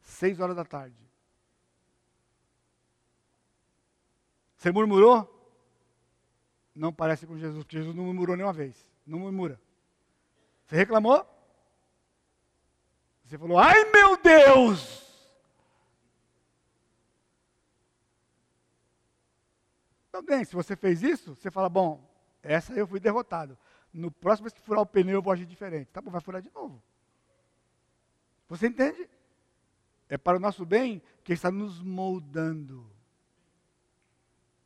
[0.00, 0.96] Seis horas da tarde.
[4.56, 5.34] Você murmurou?
[6.74, 8.86] Não parece com Jesus, porque Jesus não murmurou nenhuma vez.
[9.06, 9.60] Não murmura.
[10.66, 11.26] Você reclamou?
[13.24, 15.07] Você falou, ai meu Deus!
[20.08, 22.02] Então, bem, se você fez isso, você fala, bom,
[22.42, 23.58] essa eu fui derrotado.
[23.92, 25.88] No próximo, se furar o pneu, eu vou agir diferente.
[25.88, 26.82] Tá bom, vai furar de novo.
[28.48, 29.08] Você entende?
[30.08, 32.90] É para o nosso bem que Ele está nos moldando.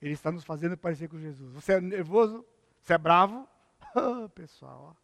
[0.00, 1.52] Ele está nos fazendo parecer com Jesus.
[1.52, 2.44] Você é nervoso?
[2.80, 3.48] Você é bravo?
[3.94, 5.02] Oh, pessoal, ó.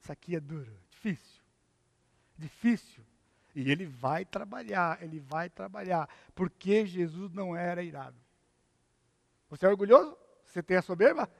[0.00, 1.42] isso aqui é duro, difícil.
[2.36, 3.04] Difícil.
[3.54, 6.08] E ele vai trabalhar, ele vai trabalhar.
[6.34, 8.25] Porque Jesus não era irado.
[9.56, 10.16] Você é orgulhoso?
[10.44, 11.30] Você tem a soberba?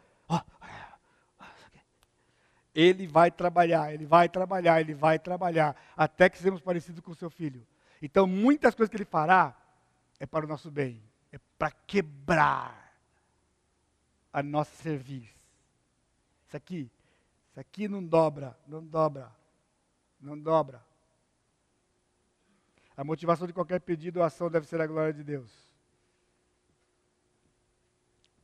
[2.75, 7.15] Ele vai trabalhar, ele vai trabalhar, ele vai trabalhar, até que sejamos parecidos com o
[7.15, 7.67] seu filho.
[8.03, 9.57] Então, muitas coisas que ele fará
[10.21, 11.03] é para o nosso bem,
[11.33, 12.95] é para quebrar
[14.31, 15.35] a nossa serviço.
[16.47, 16.91] Isso aqui,
[17.51, 19.33] isso aqui não dobra, não dobra,
[20.21, 20.85] não dobra.
[22.95, 25.66] A motivação de qualquer pedido ou ação deve ser a glória de Deus.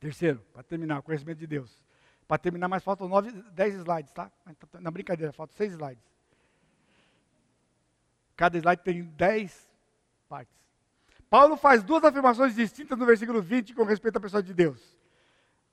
[0.03, 1.81] Terceiro, para terminar, conhecimento de Deus.
[2.27, 4.29] Para terminar, mas faltam nove, dez slides, tá?
[4.69, 6.03] tá na brincadeira, faltam seis slides.
[8.35, 9.71] Cada slide tem dez
[10.27, 10.53] partes.
[11.29, 14.93] Paulo faz duas afirmações distintas no versículo 20 com respeito à pessoa de Deus.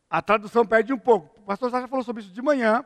[0.08, 1.36] A tradução perde um pouco.
[1.40, 2.84] O pastor Sasha falou sobre isso de manhã,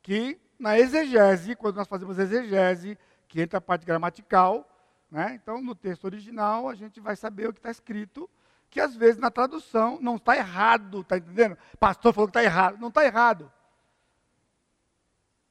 [0.00, 2.96] que na exegese, quando nós fazemos exegese,
[3.28, 4.66] que entra a parte gramatical,
[5.10, 5.34] né?
[5.34, 8.30] então no texto original a gente vai saber o que está escrito
[8.70, 11.58] que às vezes na tradução não está errado, está entendendo?
[11.78, 12.78] Pastor falou que está errado.
[12.78, 13.52] Não está errado.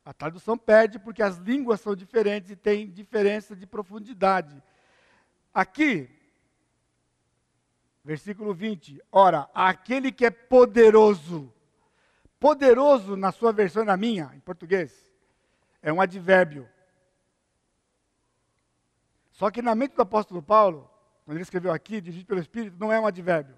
[0.06, 4.64] A tradução perde porque as línguas são diferentes e tem diferença de profundidade.
[5.54, 6.10] Aqui,
[8.04, 9.04] versículo 20.
[9.12, 11.54] Ora, aquele que é poderoso,
[12.40, 15.12] poderoso na sua versão e na minha, em português,
[15.82, 16.68] é um advérbio.
[19.32, 20.90] Só que na mente do apóstolo Paulo,
[21.30, 23.56] quando ele escreveu aqui, dirigido pelo Espírito, não é um advérbio.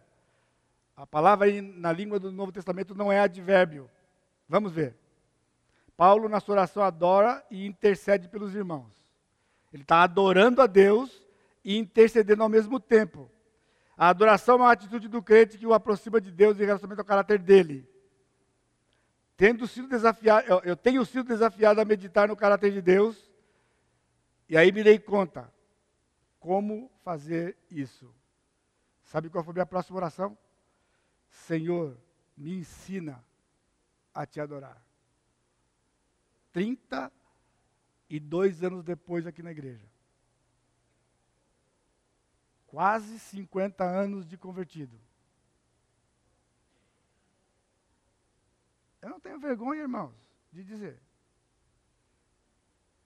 [0.93, 3.89] A palavra aí na língua do Novo Testamento não é advérbio.
[4.45, 4.93] Vamos ver.
[5.95, 8.91] Paulo, na sua oração, adora e intercede pelos irmãos.
[9.71, 11.25] Ele está adorando a Deus
[11.63, 13.31] e intercedendo ao mesmo tempo.
[13.95, 17.07] A adoração é uma atitude do crente que o aproxima de Deus em relacionamento ao
[17.07, 17.87] caráter dele.
[19.37, 23.31] Tendo sido desafiado, eu, eu tenho sido desafiado a meditar no caráter de Deus,
[24.49, 25.49] e aí me dei conta
[26.41, 28.13] como fazer isso.
[29.03, 30.35] Sabe qual foi a minha próxima oração?
[31.29, 31.95] Senhor,
[32.35, 33.23] me ensina
[34.13, 34.83] a te adorar.
[36.51, 39.87] 32 anos depois aqui na igreja.
[42.65, 44.99] Quase 50 anos de convertido.
[48.99, 50.15] Eu não tenho vergonha, irmãos,
[50.51, 50.99] de dizer.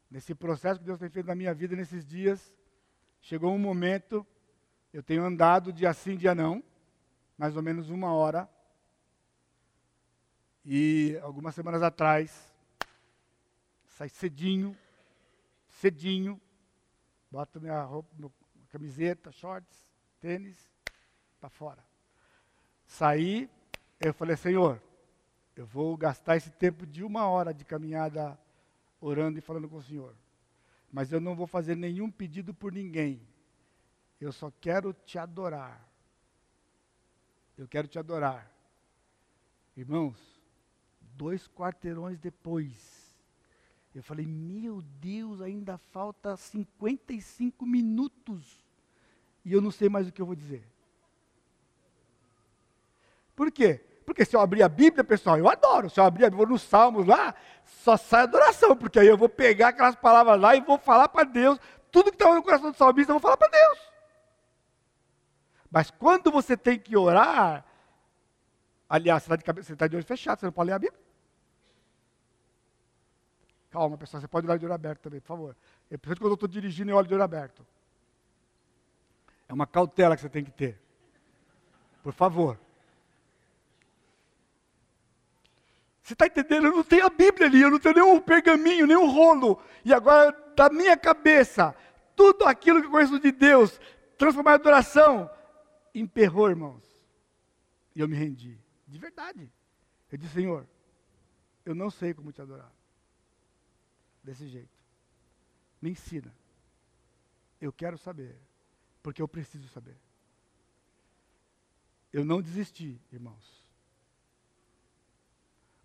[0.09, 2.53] Nesse processo que Deus tem feito na minha vida nesses dias,
[3.25, 4.25] chegou um momento,
[4.93, 6.63] eu tenho andado dia sim, dia não,
[7.35, 8.47] mais ou menos uma hora.
[10.63, 12.55] E algumas semanas atrás,
[13.87, 14.77] sai cedinho,
[15.67, 16.39] cedinho,
[17.31, 18.31] boto minha roupa, minha
[18.69, 20.69] camiseta, shorts, tênis,
[21.39, 21.83] para fora.
[22.85, 23.49] Saí,
[23.99, 24.79] eu falei, Senhor,
[25.55, 28.39] eu vou gastar esse tempo de uma hora de caminhada
[29.01, 30.15] orando e falando com o Senhor
[30.95, 33.21] mas eu não vou fazer nenhum pedido por ninguém.
[34.17, 35.85] Eu só quero te adorar.
[37.57, 38.49] Eu quero te adorar.
[39.75, 40.17] Irmãos,
[41.01, 43.13] dois quarteirões depois,
[43.93, 48.65] eu falei: Meu Deus, ainda falta 55 minutos.
[49.43, 50.65] E eu não sei mais o que eu vou dizer.
[53.35, 53.83] Por quê?
[54.05, 55.89] Porque se eu abrir a Bíblia, pessoal, eu adoro.
[55.89, 57.33] Se eu abrir a Bíblia, nos Salmos lá,
[57.65, 61.23] só sai adoração, porque aí eu vou pegar aquelas palavras lá e vou falar para
[61.23, 61.59] Deus.
[61.91, 63.79] Tudo que estava no coração do salmista, eu vou falar para Deus.
[65.71, 67.65] Mas quando você tem que orar,
[68.87, 70.79] aliás, você está de, cabeça, você tá de olho fechado, você não pode ler a
[70.79, 71.01] Bíblia.
[73.71, 75.55] Calma, pessoal, você pode olhar de olho aberto também, por favor.
[75.89, 77.65] Eu preciso quando eu estou dirigindo, eu olho de olho aberto.
[79.49, 80.79] É uma cautela que você tem que ter.
[82.03, 82.57] Por favor.
[86.05, 86.67] Você está entendendo?
[86.67, 89.59] Eu não tenho a Bíblia ali, eu não tenho nenhum pergaminho, nenhum rolo.
[89.83, 91.75] E agora, da minha cabeça,
[92.15, 93.81] tudo aquilo que eu conheço de Deus,
[94.15, 95.27] transformar em adoração,
[95.95, 96.83] emperrou, irmãos.
[97.95, 98.55] E eu me rendi.
[98.87, 99.51] De verdade.
[100.11, 100.67] Eu disse, Senhor,
[101.65, 102.71] eu não sei como te adorar.
[104.23, 104.77] Desse jeito.
[105.81, 106.31] Me ensina.
[107.59, 108.39] Eu quero saber.
[109.01, 109.97] Porque eu preciso saber.
[112.13, 113.64] Eu não desisti, irmãos.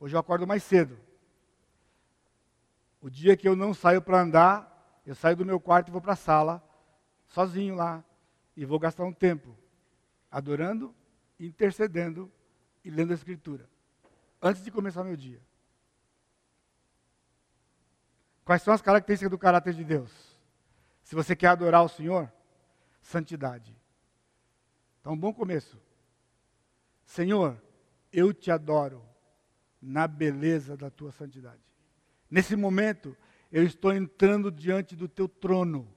[0.00, 0.98] Hoje eu acordo mais cedo.
[3.02, 6.00] O dia que eu não saio para andar, eu saio do meu quarto e vou
[6.00, 6.64] para a sala,
[7.26, 8.02] sozinho lá,
[8.56, 9.54] e vou gastar um tempo
[10.30, 10.94] adorando,
[11.38, 12.32] intercedendo
[12.82, 13.68] e lendo a Escritura,
[14.40, 15.40] antes de começar meu dia.
[18.42, 20.10] Quais são as características do caráter de Deus?
[21.02, 22.32] Se você quer adorar o Senhor,
[23.02, 23.76] santidade.
[25.00, 25.80] Então, um bom começo.
[27.04, 27.60] Senhor,
[28.12, 29.09] eu te adoro
[29.80, 31.62] na beleza da tua santidade.
[32.30, 33.16] Nesse momento,
[33.50, 35.88] eu estou entrando diante do teu trono,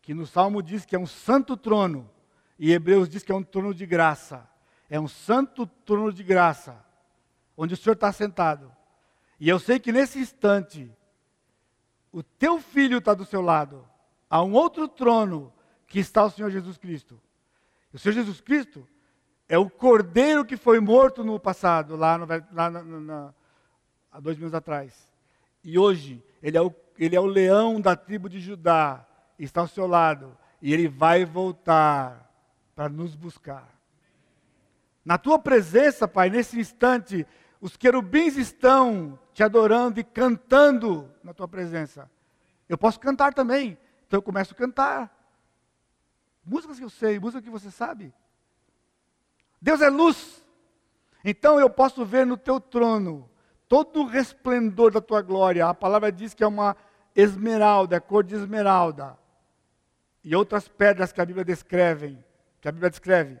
[0.00, 2.10] que no Salmo diz que é um santo trono,
[2.58, 4.48] e Hebreus diz que é um trono de graça.
[4.88, 6.84] É um santo trono de graça,
[7.56, 8.70] onde o Senhor está sentado.
[9.40, 10.90] E eu sei que nesse instante,
[12.12, 13.88] o teu filho está do seu lado.
[14.30, 15.52] Há um outro trono
[15.86, 17.20] que está o Senhor Jesus Cristo.
[17.92, 18.86] O Senhor Jesus Cristo
[19.48, 23.34] é o cordeiro que foi morto no passado, lá, no, lá na, na,
[24.10, 25.08] há dois mil anos atrás.
[25.62, 29.06] E hoje, ele é, o, ele é o leão da tribo de Judá,
[29.38, 32.30] está ao seu lado, e ele vai voltar
[32.74, 33.68] para nos buscar.
[35.04, 37.26] Na tua presença, Pai, nesse instante,
[37.60, 42.10] os querubins estão te adorando e cantando na tua presença.
[42.68, 43.76] Eu posso cantar também,
[44.06, 45.14] então eu começo a cantar.
[46.44, 48.12] Músicas que eu sei, músicas que você sabe.
[49.64, 50.44] Deus é luz.
[51.24, 53.30] Então eu posso ver no teu trono
[53.66, 55.66] todo o resplendor da tua glória.
[55.66, 56.76] A palavra diz que é uma
[57.16, 59.18] esmeralda, é cor de esmeralda.
[60.22, 62.22] E outras pedras que a Bíblia descreve,
[62.60, 63.40] que a Bíblia descreve.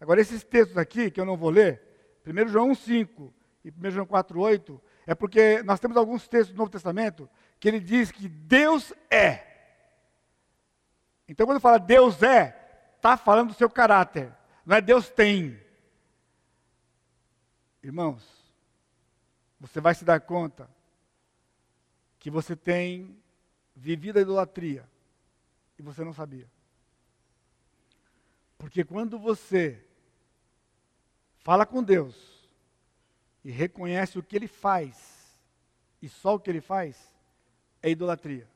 [0.00, 1.80] Agora esses textos aqui que eu não vou ler,
[2.26, 3.32] 1 João 1:5
[3.64, 7.78] e 1 João 4:8, é porque nós temos alguns textos do Novo Testamento que ele
[7.78, 9.40] diz que Deus é.
[11.28, 14.32] Então quando fala Deus é, está falando do seu caráter.
[14.64, 15.60] Não é Deus tem.
[17.82, 18.24] Irmãos,
[19.60, 20.68] você vai se dar conta
[22.18, 23.22] que você tem
[23.76, 24.88] vivido a idolatria
[25.78, 26.50] e você não sabia.
[28.56, 29.84] Porque quando você
[31.40, 32.48] fala com Deus
[33.44, 35.36] e reconhece o que Ele faz,
[36.00, 37.12] e só o que Ele faz,
[37.82, 38.48] é idolatria.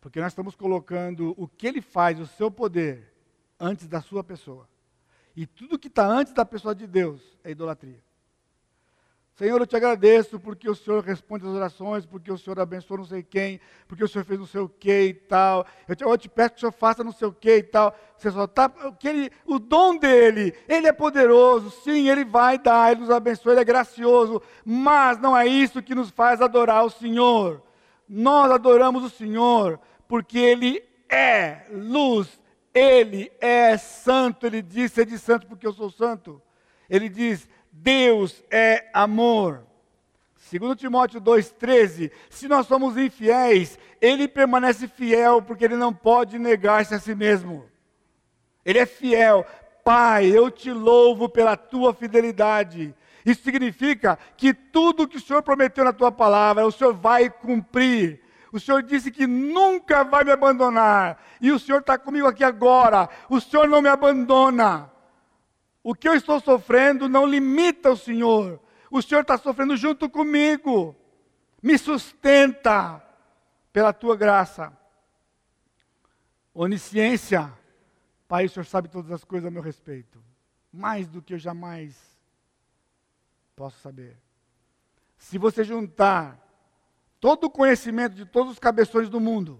[0.00, 3.10] Porque nós estamos colocando o que Ele faz, o seu poder,
[3.58, 4.68] antes da sua pessoa.
[5.36, 8.02] E tudo que está antes da pessoa de Deus é idolatria.
[9.36, 13.04] Senhor, eu te agradeço porque o Senhor responde as orações, porque o Senhor abençoa não
[13.04, 15.66] sei quem, porque o Senhor fez não sei o que e tal.
[15.88, 17.98] Eu te, eu te peço que o Senhor faça não sei o que e tal.
[18.16, 18.72] Você só está.
[19.44, 23.64] O dom dele, ele é poderoso, sim, ele vai dar, ele nos abençoa, ele é
[23.64, 27.60] gracioso, mas não é isso que nos faz adorar o Senhor.
[28.08, 32.38] Nós adoramos o Senhor porque ele é luz
[32.74, 36.42] ele é santo, ele diz, sede santo porque eu sou santo.
[36.90, 39.64] Ele diz, Deus é amor.
[40.36, 46.94] Segundo Timóteo 2,13, se nós somos infiéis, ele permanece fiel, porque ele não pode negar-se
[46.94, 47.64] a si mesmo.
[48.64, 49.46] Ele é fiel.
[49.84, 52.94] Pai, eu te louvo pela tua fidelidade.
[53.24, 58.20] Isso significa que tudo que o Senhor prometeu na tua palavra, o Senhor vai cumprir.
[58.54, 61.20] O Senhor disse que nunca vai me abandonar.
[61.40, 63.08] E o Senhor está comigo aqui agora.
[63.28, 64.92] O Senhor não me abandona.
[65.82, 68.60] O que eu estou sofrendo não limita o Senhor.
[68.88, 70.94] O Senhor está sofrendo junto comigo.
[71.60, 73.04] Me sustenta
[73.72, 74.72] pela tua graça.
[76.54, 77.52] Onisciência.
[78.28, 80.22] Pai, o Senhor sabe todas as coisas a meu respeito.
[80.72, 81.96] Mais do que eu jamais
[83.56, 84.16] posso saber.
[85.18, 86.43] Se você juntar
[87.24, 89.58] todo o conhecimento de todos os cabeções do mundo,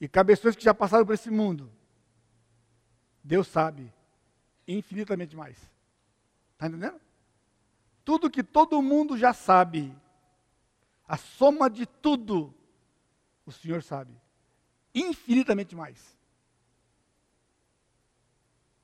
[0.00, 1.72] e cabeções que já passaram por esse mundo,
[3.20, 3.92] Deus sabe
[4.68, 5.56] infinitamente mais.
[6.52, 7.00] Está entendendo?
[8.04, 9.92] Tudo que todo mundo já sabe,
[11.08, 12.54] a soma de tudo,
[13.44, 14.14] o Senhor sabe.
[14.94, 16.16] Infinitamente mais.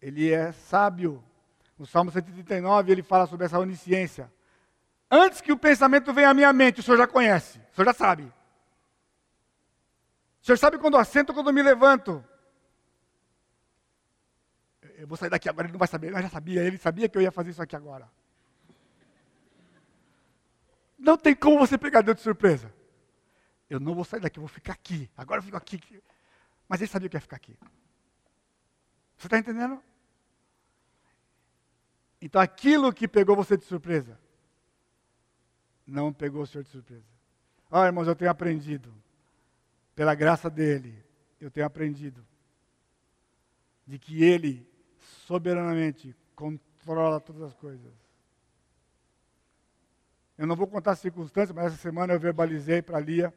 [0.00, 1.22] Ele é sábio.
[1.78, 4.32] No Salmo 139 ele fala sobre essa onisciência.
[5.14, 7.92] Antes que o pensamento venha à minha mente, o senhor já conhece, o senhor já
[7.92, 8.22] sabe.
[10.40, 12.24] O senhor sabe quando eu assento, quando eu me levanto.
[14.96, 16.14] Eu vou sair daqui agora, ele não vai saber.
[16.14, 18.10] Eu já sabia, ele sabia que eu ia fazer isso aqui agora.
[20.98, 22.72] Não tem como você pegar Deus de surpresa.
[23.68, 25.10] Eu não vou sair daqui, eu vou ficar aqui.
[25.14, 26.02] Agora eu fico aqui.
[26.66, 27.54] Mas ele sabia que ia ficar aqui.
[29.18, 29.78] Você está entendendo?
[32.18, 34.18] Então aquilo que pegou você de surpresa,
[35.92, 37.04] não pegou o Senhor de surpresa.
[37.70, 38.92] Ah, irmãos, eu tenho aprendido,
[39.94, 41.04] pela graça dele,
[41.38, 42.24] eu tenho aprendido,
[43.86, 44.66] de que ele
[45.26, 47.92] soberanamente controla todas as coisas.
[50.38, 53.32] Eu não vou contar as circunstâncias, mas essa semana eu verbalizei para Lia,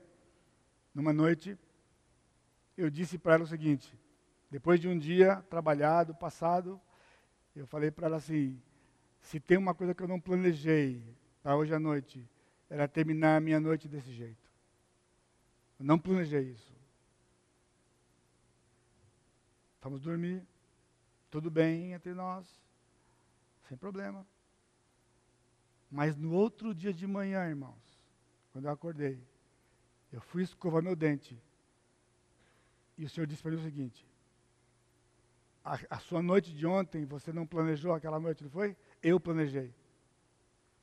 [0.93, 1.57] numa noite,
[2.77, 3.93] eu disse para ela o seguinte:
[4.49, 6.79] depois de um dia trabalhado, passado,
[7.53, 8.61] eu falei para ela assim:
[9.19, 11.03] se tem uma coisa que eu não planejei
[11.43, 12.25] para hoje à noite,
[12.69, 14.49] era terminar a minha noite desse jeito.
[15.79, 16.73] Eu não planejei isso.
[19.81, 20.43] Vamos dormir,
[21.29, 22.47] tudo bem entre nós,
[23.67, 24.25] sem problema.
[25.91, 28.01] Mas no outro dia de manhã, irmãos,
[28.51, 29.21] quando eu acordei,
[30.11, 31.39] eu fui escovar meu dente.
[32.97, 34.07] E o Senhor disse para mim o seguinte:
[35.63, 38.77] a, a, sua noite de ontem, você não planejou aquela noite, não foi?
[39.01, 39.73] Eu planejei.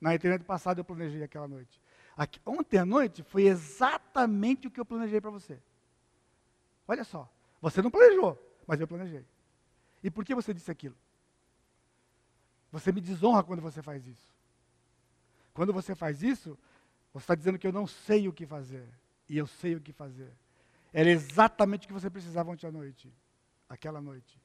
[0.02, 1.80] Na eternidade passada eu planejei aquela noite.
[2.16, 5.60] Aqui, ontem à noite foi exatamente o que eu planejei para você.
[6.88, 9.24] Olha só, você não planejou, mas eu planejei.
[10.02, 10.96] E por que você disse aquilo?
[12.72, 14.28] Você me desonra quando você faz isso.
[15.54, 16.58] Quando você faz isso,
[17.14, 18.88] você está dizendo que eu não sei o que fazer.
[19.28, 20.32] E eu sei o que fazer.
[20.92, 23.08] Era exatamente o que você precisava ontem à noite.
[23.68, 24.36] Aquela noite.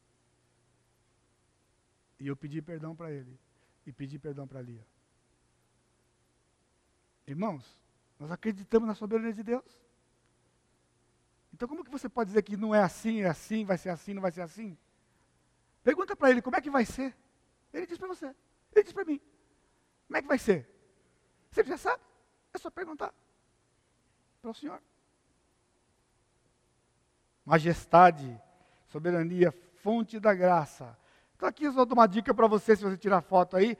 [2.19, 3.39] E eu pedi perdão para ele.
[3.87, 4.85] E pedi perdão para Lia.
[7.27, 7.77] Irmãos,
[8.17, 9.79] nós acreditamos na soberania de Deus.
[11.53, 14.13] Então como que você pode dizer que não é assim, é assim, vai ser assim,
[14.13, 14.77] não vai ser assim?
[15.83, 17.15] Pergunta para ele como é que vai ser.
[17.73, 18.33] Ele diz para você.
[18.73, 19.19] Ele diz para mim.
[20.07, 20.69] Como é que vai ser?
[21.51, 22.01] Você já sabe.
[22.53, 23.13] É só perguntar
[24.41, 24.81] para o Senhor.
[27.45, 28.39] Majestade,
[28.87, 30.97] soberania, fonte da graça.
[31.35, 33.77] Então aqui eu só dou uma dica para você, se você tirar foto aí,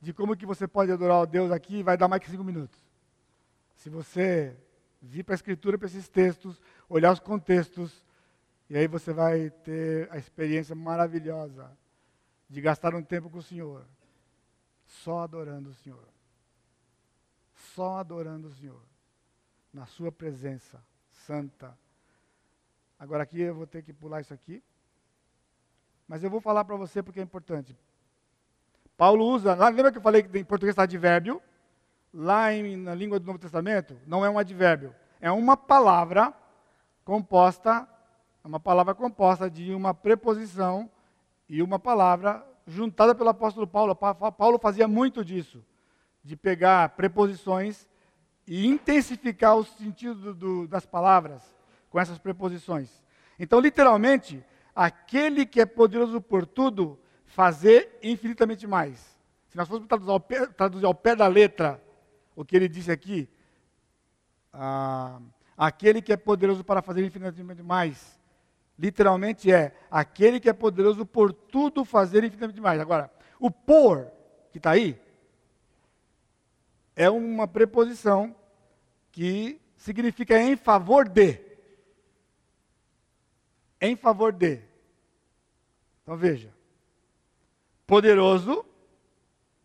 [0.00, 2.89] de como que você pode adorar o Deus aqui, vai dar mais que cinco minutos.
[3.80, 4.54] Se você
[5.00, 8.04] vir para a Escritura, para esses textos, olhar os contextos,
[8.68, 11.74] e aí você vai ter a experiência maravilhosa
[12.46, 13.86] de gastar um tempo com o Senhor,
[14.84, 16.06] só adorando o Senhor.
[17.74, 18.82] Só adorando o Senhor,
[19.72, 20.78] na Sua presença
[21.10, 21.74] santa.
[22.98, 24.62] Agora aqui eu vou ter que pular isso aqui.
[26.06, 27.74] Mas eu vou falar para você porque é importante.
[28.94, 31.42] Paulo usa, lembra que eu falei que em português está advérbio?
[32.12, 34.94] Lá em, na língua do Novo Testamento, não é um advérbio.
[35.20, 36.34] É uma palavra
[37.04, 37.88] composta,
[38.42, 40.90] é uma palavra composta de uma preposição
[41.48, 43.94] e uma palavra juntada pelo apóstolo Paulo.
[43.94, 45.64] Paulo fazia muito disso,
[46.22, 47.88] de pegar preposições
[48.46, 51.42] e intensificar o sentido do, das palavras
[51.90, 53.02] com essas preposições.
[53.38, 58.98] Então, literalmente, aquele que é poderoso por tudo, fazer infinitamente mais.
[59.48, 61.82] Se nós fôssemos traduzir ao pé, traduzir ao pé da letra
[62.40, 63.28] o que ele disse aqui,
[64.50, 65.20] ah,
[65.58, 68.18] aquele que é poderoso para fazer infinitamente mais,
[68.78, 72.80] literalmente é aquele que é poderoso por tudo fazer infinitamente mais.
[72.80, 74.10] Agora, o por,
[74.50, 74.98] que está aí,
[76.96, 78.34] é uma preposição
[79.12, 81.38] que significa em favor de
[83.78, 84.62] em favor de.
[86.02, 86.50] Então veja.
[87.86, 88.64] Poderoso,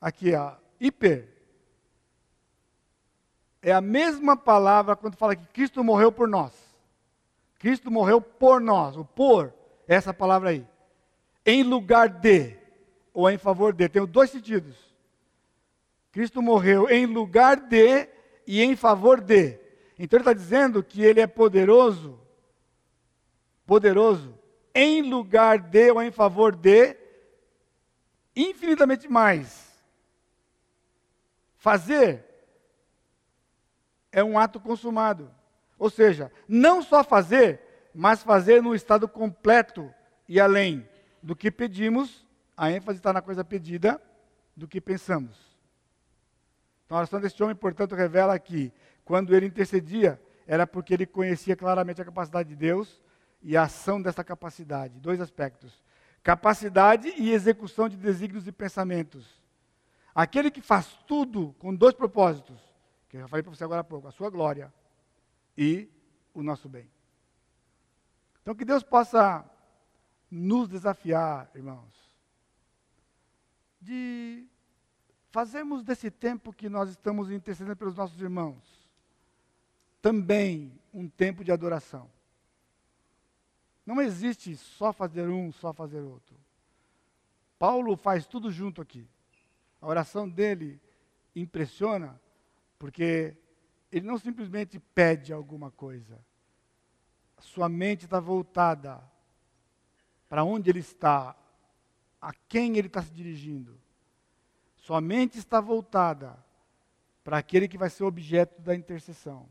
[0.02, 1.35] aqui ó, hiper.
[3.66, 6.54] É a mesma palavra quando fala que Cristo morreu por nós.
[7.58, 8.96] Cristo morreu por nós.
[8.96, 9.52] O por
[9.88, 10.64] é essa palavra aí.
[11.44, 12.56] Em lugar de,
[13.12, 13.90] ou em favor de.
[13.90, 14.78] Tem dois sentidos.
[16.12, 18.08] Cristo morreu em lugar de
[18.46, 19.60] e em favor de.
[19.98, 22.20] Então ele está dizendo que ele é poderoso
[23.66, 24.38] poderoso,
[24.74, 26.96] em lugar de ou em favor de,
[28.36, 29.66] infinitamente mais.
[31.58, 32.24] Fazer
[34.16, 35.30] é um ato consumado.
[35.78, 39.94] Ou seja, não só fazer, mas fazer no estado completo
[40.26, 40.88] e além
[41.22, 42.26] do que pedimos,
[42.56, 44.02] a ênfase está na coisa pedida,
[44.56, 45.36] do que pensamos.
[46.86, 48.72] Então a oração deste homem, portanto, revela que
[49.04, 53.02] quando ele intercedia, era porque ele conhecia claramente a capacidade de Deus
[53.44, 54.98] e a ação dessa capacidade.
[54.98, 55.84] Dois aspectos:
[56.24, 59.44] capacidade e execução de desígnios e pensamentos.
[60.14, 62.75] Aquele que faz tudo com dois propósitos,
[63.10, 64.74] que eu já falei para você agora há pouco: a sua glória
[65.58, 65.90] e
[66.34, 66.90] o nosso bem.
[68.42, 69.44] Então, que Deus possa
[70.30, 71.94] nos desafiar, irmãos,
[73.82, 74.48] de
[75.30, 78.64] fazermos desse tempo que nós estamos intercedendo pelos nossos irmãos,
[80.02, 82.10] também um tempo de adoração.
[83.86, 86.36] Não existe só fazer um, só fazer outro.
[87.60, 89.08] Paulo faz tudo junto aqui.
[89.82, 90.80] A oração dele
[91.36, 92.20] impressiona,
[92.78, 93.38] porque
[93.92, 96.20] ele não simplesmente pede alguma coisa.
[97.40, 99.02] Sua mente está voltada
[100.28, 101.36] para onde ele está,
[102.20, 103.80] a quem ele está se dirigindo.
[104.76, 106.38] Sua mente está voltada
[107.24, 109.50] para aquele que vai ser objeto da intercessão.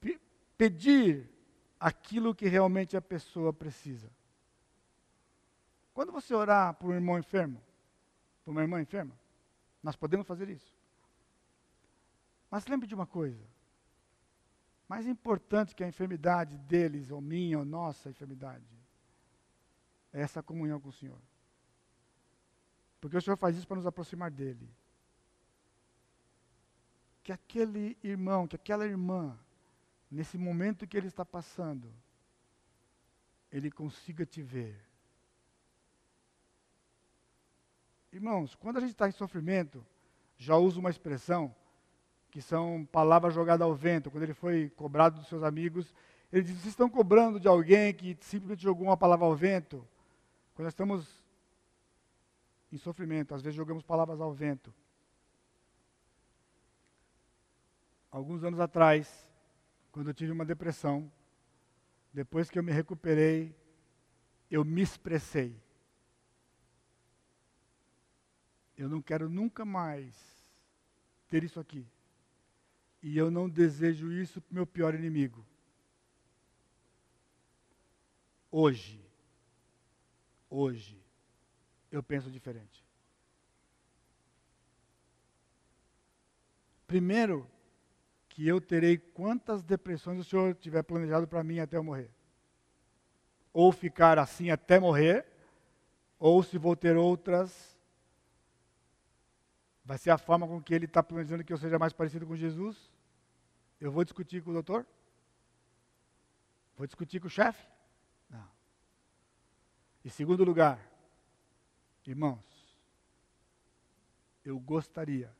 [0.00, 0.20] P
[0.56, 1.30] pedir
[1.80, 4.10] aquilo que realmente a pessoa precisa.
[5.92, 7.62] Quando você orar por um irmão enfermo,
[8.44, 9.18] por uma irmã enferma,
[9.84, 10.74] nós podemos fazer isso.
[12.50, 13.44] Mas lembre de uma coisa:
[14.88, 18.64] mais importante que a enfermidade deles, ou minha, ou nossa enfermidade,
[20.10, 21.20] é essa comunhão com o Senhor.
[22.98, 24.66] Porque o Senhor faz isso para nos aproximar dele.
[27.22, 29.38] Que aquele irmão, que aquela irmã,
[30.10, 31.92] nesse momento que ele está passando,
[33.52, 34.93] ele consiga te ver
[38.14, 39.84] Irmãos, quando a gente está em sofrimento,
[40.36, 41.52] já uso uma expressão
[42.30, 44.08] que são palavras jogadas ao vento.
[44.08, 45.92] Quando ele foi cobrado dos seus amigos,
[46.32, 49.84] ele disse: Vocês estão cobrando de alguém que simplesmente jogou uma palavra ao vento?
[50.54, 51.24] Quando nós estamos
[52.70, 54.72] em sofrimento, às vezes jogamos palavras ao vento.
[58.12, 59.28] Alguns anos atrás,
[59.90, 61.10] quando eu tive uma depressão,
[62.12, 63.52] depois que eu me recuperei,
[64.48, 65.63] eu me expressei.
[68.76, 70.14] Eu não quero nunca mais
[71.28, 71.86] ter isso aqui.
[73.02, 75.44] E eu não desejo isso para o meu pior inimigo.
[78.50, 79.04] Hoje,
[80.48, 80.98] hoje,
[81.90, 82.84] eu penso diferente.
[86.86, 87.50] Primeiro,
[88.28, 92.10] que eu terei quantas depressões o Senhor tiver planejado para mim até eu morrer.
[93.52, 95.26] Ou ficar assim até morrer,
[96.18, 97.73] ou se vou ter outras
[99.84, 102.34] Vai ser a forma com que ele está planejando que eu seja mais parecido com
[102.34, 102.90] Jesus?
[103.78, 104.86] Eu vou discutir com o doutor?
[106.74, 107.68] Vou discutir com o chefe?
[108.30, 108.48] Não.
[110.02, 110.80] Em segundo lugar,
[112.06, 112.42] irmãos,
[114.42, 115.30] eu gostaria.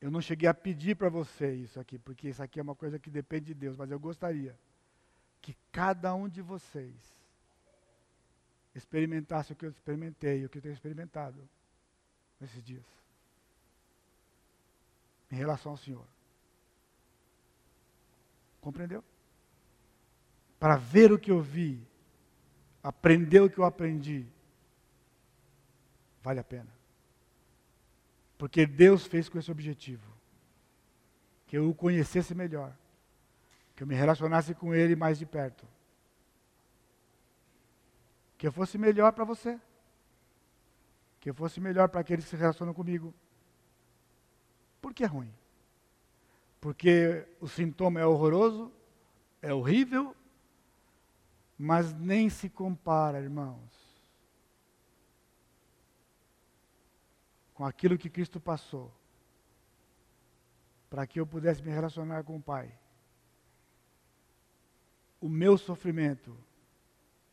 [0.00, 3.00] Eu não cheguei a pedir para você isso aqui, porque isso aqui é uma coisa
[3.00, 4.56] que depende de Deus, mas eu gostaria
[5.42, 6.94] que cada um de vocês
[8.74, 11.48] experimentasse o que eu experimentei, o que eu tenho experimentado
[12.40, 12.84] nesses dias.
[15.30, 16.06] Em relação ao Senhor.
[18.60, 19.04] Compreendeu?
[20.58, 21.86] Para ver o que eu vi,
[22.82, 24.26] aprender o que eu aprendi,
[26.22, 26.68] vale a pena.
[28.36, 30.10] Porque Deus fez com esse objetivo.
[31.46, 32.74] Que eu o conhecesse melhor.
[33.76, 35.66] Que eu me relacionasse com Ele mais de perto.
[38.38, 39.60] Que eu fosse melhor para você
[41.20, 43.14] que fosse melhor para aqueles que se relacionam comigo.
[44.80, 45.32] Por que é ruim?
[46.60, 48.72] Porque o sintoma é horroroso,
[49.42, 50.16] é horrível,
[51.58, 54.00] mas nem se compara, irmãos,
[57.52, 58.90] com aquilo que Cristo passou
[60.88, 62.74] para que eu pudesse me relacionar com o Pai.
[65.20, 66.36] O meu sofrimento,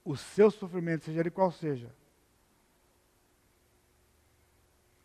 [0.04, 1.96] o seu sofrimento, seja ele qual seja,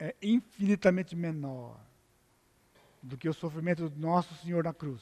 [0.03, 1.79] é infinitamente menor
[3.01, 5.01] do que o sofrimento do nosso Senhor na cruz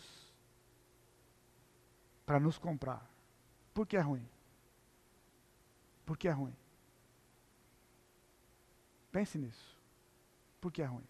[2.27, 3.11] para nos comprar.
[3.73, 4.29] Por que é ruim?
[6.05, 6.55] Por que é ruim?
[9.11, 9.75] Pense nisso.
[10.61, 11.09] Por que é ruim?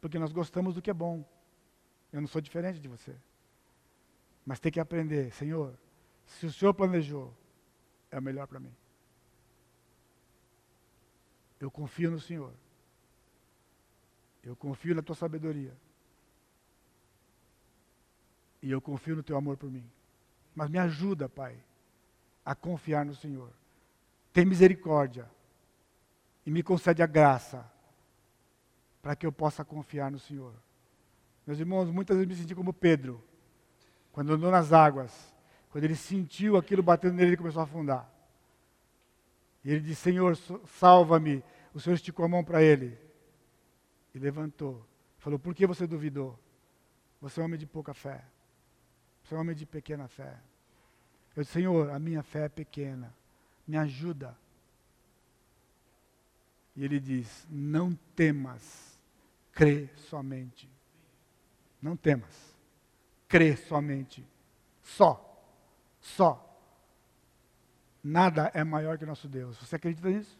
[0.00, 1.22] Porque nós gostamos do que é bom.
[2.10, 3.14] Eu não sou diferente de você.
[4.46, 5.78] Mas tem que aprender, Senhor,
[6.24, 7.36] se o Senhor planejou,
[8.10, 8.74] é o melhor para mim.
[11.60, 12.54] Eu confio no Senhor.
[14.44, 15.74] Eu confio na tua sabedoria.
[18.62, 19.84] E eu confio no teu amor por mim.
[20.54, 21.56] Mas me ajuda, Pai,
[22.44, 23.50] a confiar no Senhor.
[24.32, 25.30] Tem misericórdia
[26.44, 27.70] e me concede a graça
[29.00, 30.52] para que eu possa confiar no Senhor.
[31.46, 33.22] Meus irmãos, muitas vezes me senti como Pedro,
[34.12, 35.34] quando andou nas águas,
[35.70, 38.10] quando ele sentiu aquilo batendo nele, ele começou a afundar.
[39.64, 41.42] E ele disse: Senhor, salva-me.
[41.74, 43.03] O Senhor esticou a mão para ele
[44.14, 44.86] e levantou.
[45.18, 46.38] Falou: Por que você duvidou?
[47.20, 48.24] Você é um homem de pouca fé.
[49.22, 50.38] Você é um homem de pequena fé.
[51.34, 53.14] Eu disse: Senhor, a minha fé é pequena.
[53.66, 54.36] Me ajuda.
[56.76, 59.00] E ele diz: Não temas,
[59.52, 60.70] crê somente.
[61.80, 62.56] Não temas,
[63.28, 64.26] crê somente.
[64.82, 65.20] Só.
[66.00, 66.40] Só.
[68.02, 69.56] Nada é maior que nosso Deus.
[69.56, 70.38] Você acredita nisso?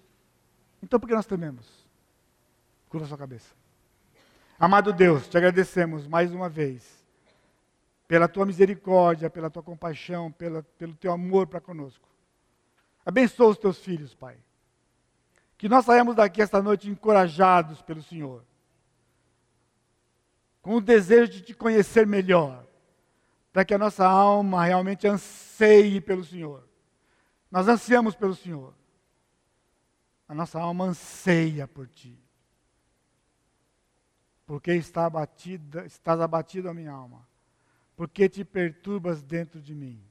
[0.83, 1.87] Então por que nós tememos?
[2.91, 3.64] Curva sua cabeça.
[4.59, 7.05] Amado Deus, te agradecemos mais uma vez
[8.07, 12.09] pela tua misericórdia, pela tua compaixão, pela, pelo teu amor para conosco.
[13.05, 14.37] Abençoa os teus filhos, Pai.
[15.59, 18.45] Que nós saímos daqui esta noite encorajados pelo Senhor,
[20.63, 22.65] com o desejo de te conhecer melhor,
[23.53, 26.63] para que a nossa alma realmente anseie pelo Senhor.
[27.51, 28.75] Nós ansiamos pelo Senhor.
[30.29, 32.24] A nossa alma anseia por Ti.
[34.47, 37.27] Porque está abatida, estás abatido a minha alma.
[37.97, 40.03] Porque te perturbas dentro de mim.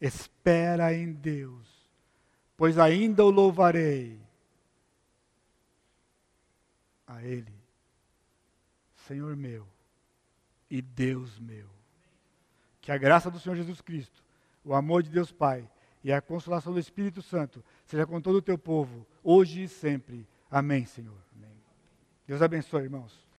[0.00, 1.68] Espera em Deus,
[2.56, 4.20] pois ainda o louvarei
[7.06, 7.54] a Ele,
[9.06, 9.64] Senhor meu
[10.68, 11.68] e Deus meu.
[12.80, 14.24] Que a graça do Senhor Jesus Cristo,
[14.64, 15.70] o amor de Deus Pai
[16.02, 20.26] e a consolação do Espírito Santo seja com todo o teu povo, hoje e sempre.
[20.50, 21.22] Amém, Senhor.
[22.32, 23.21] Deus abençoe, irmãos.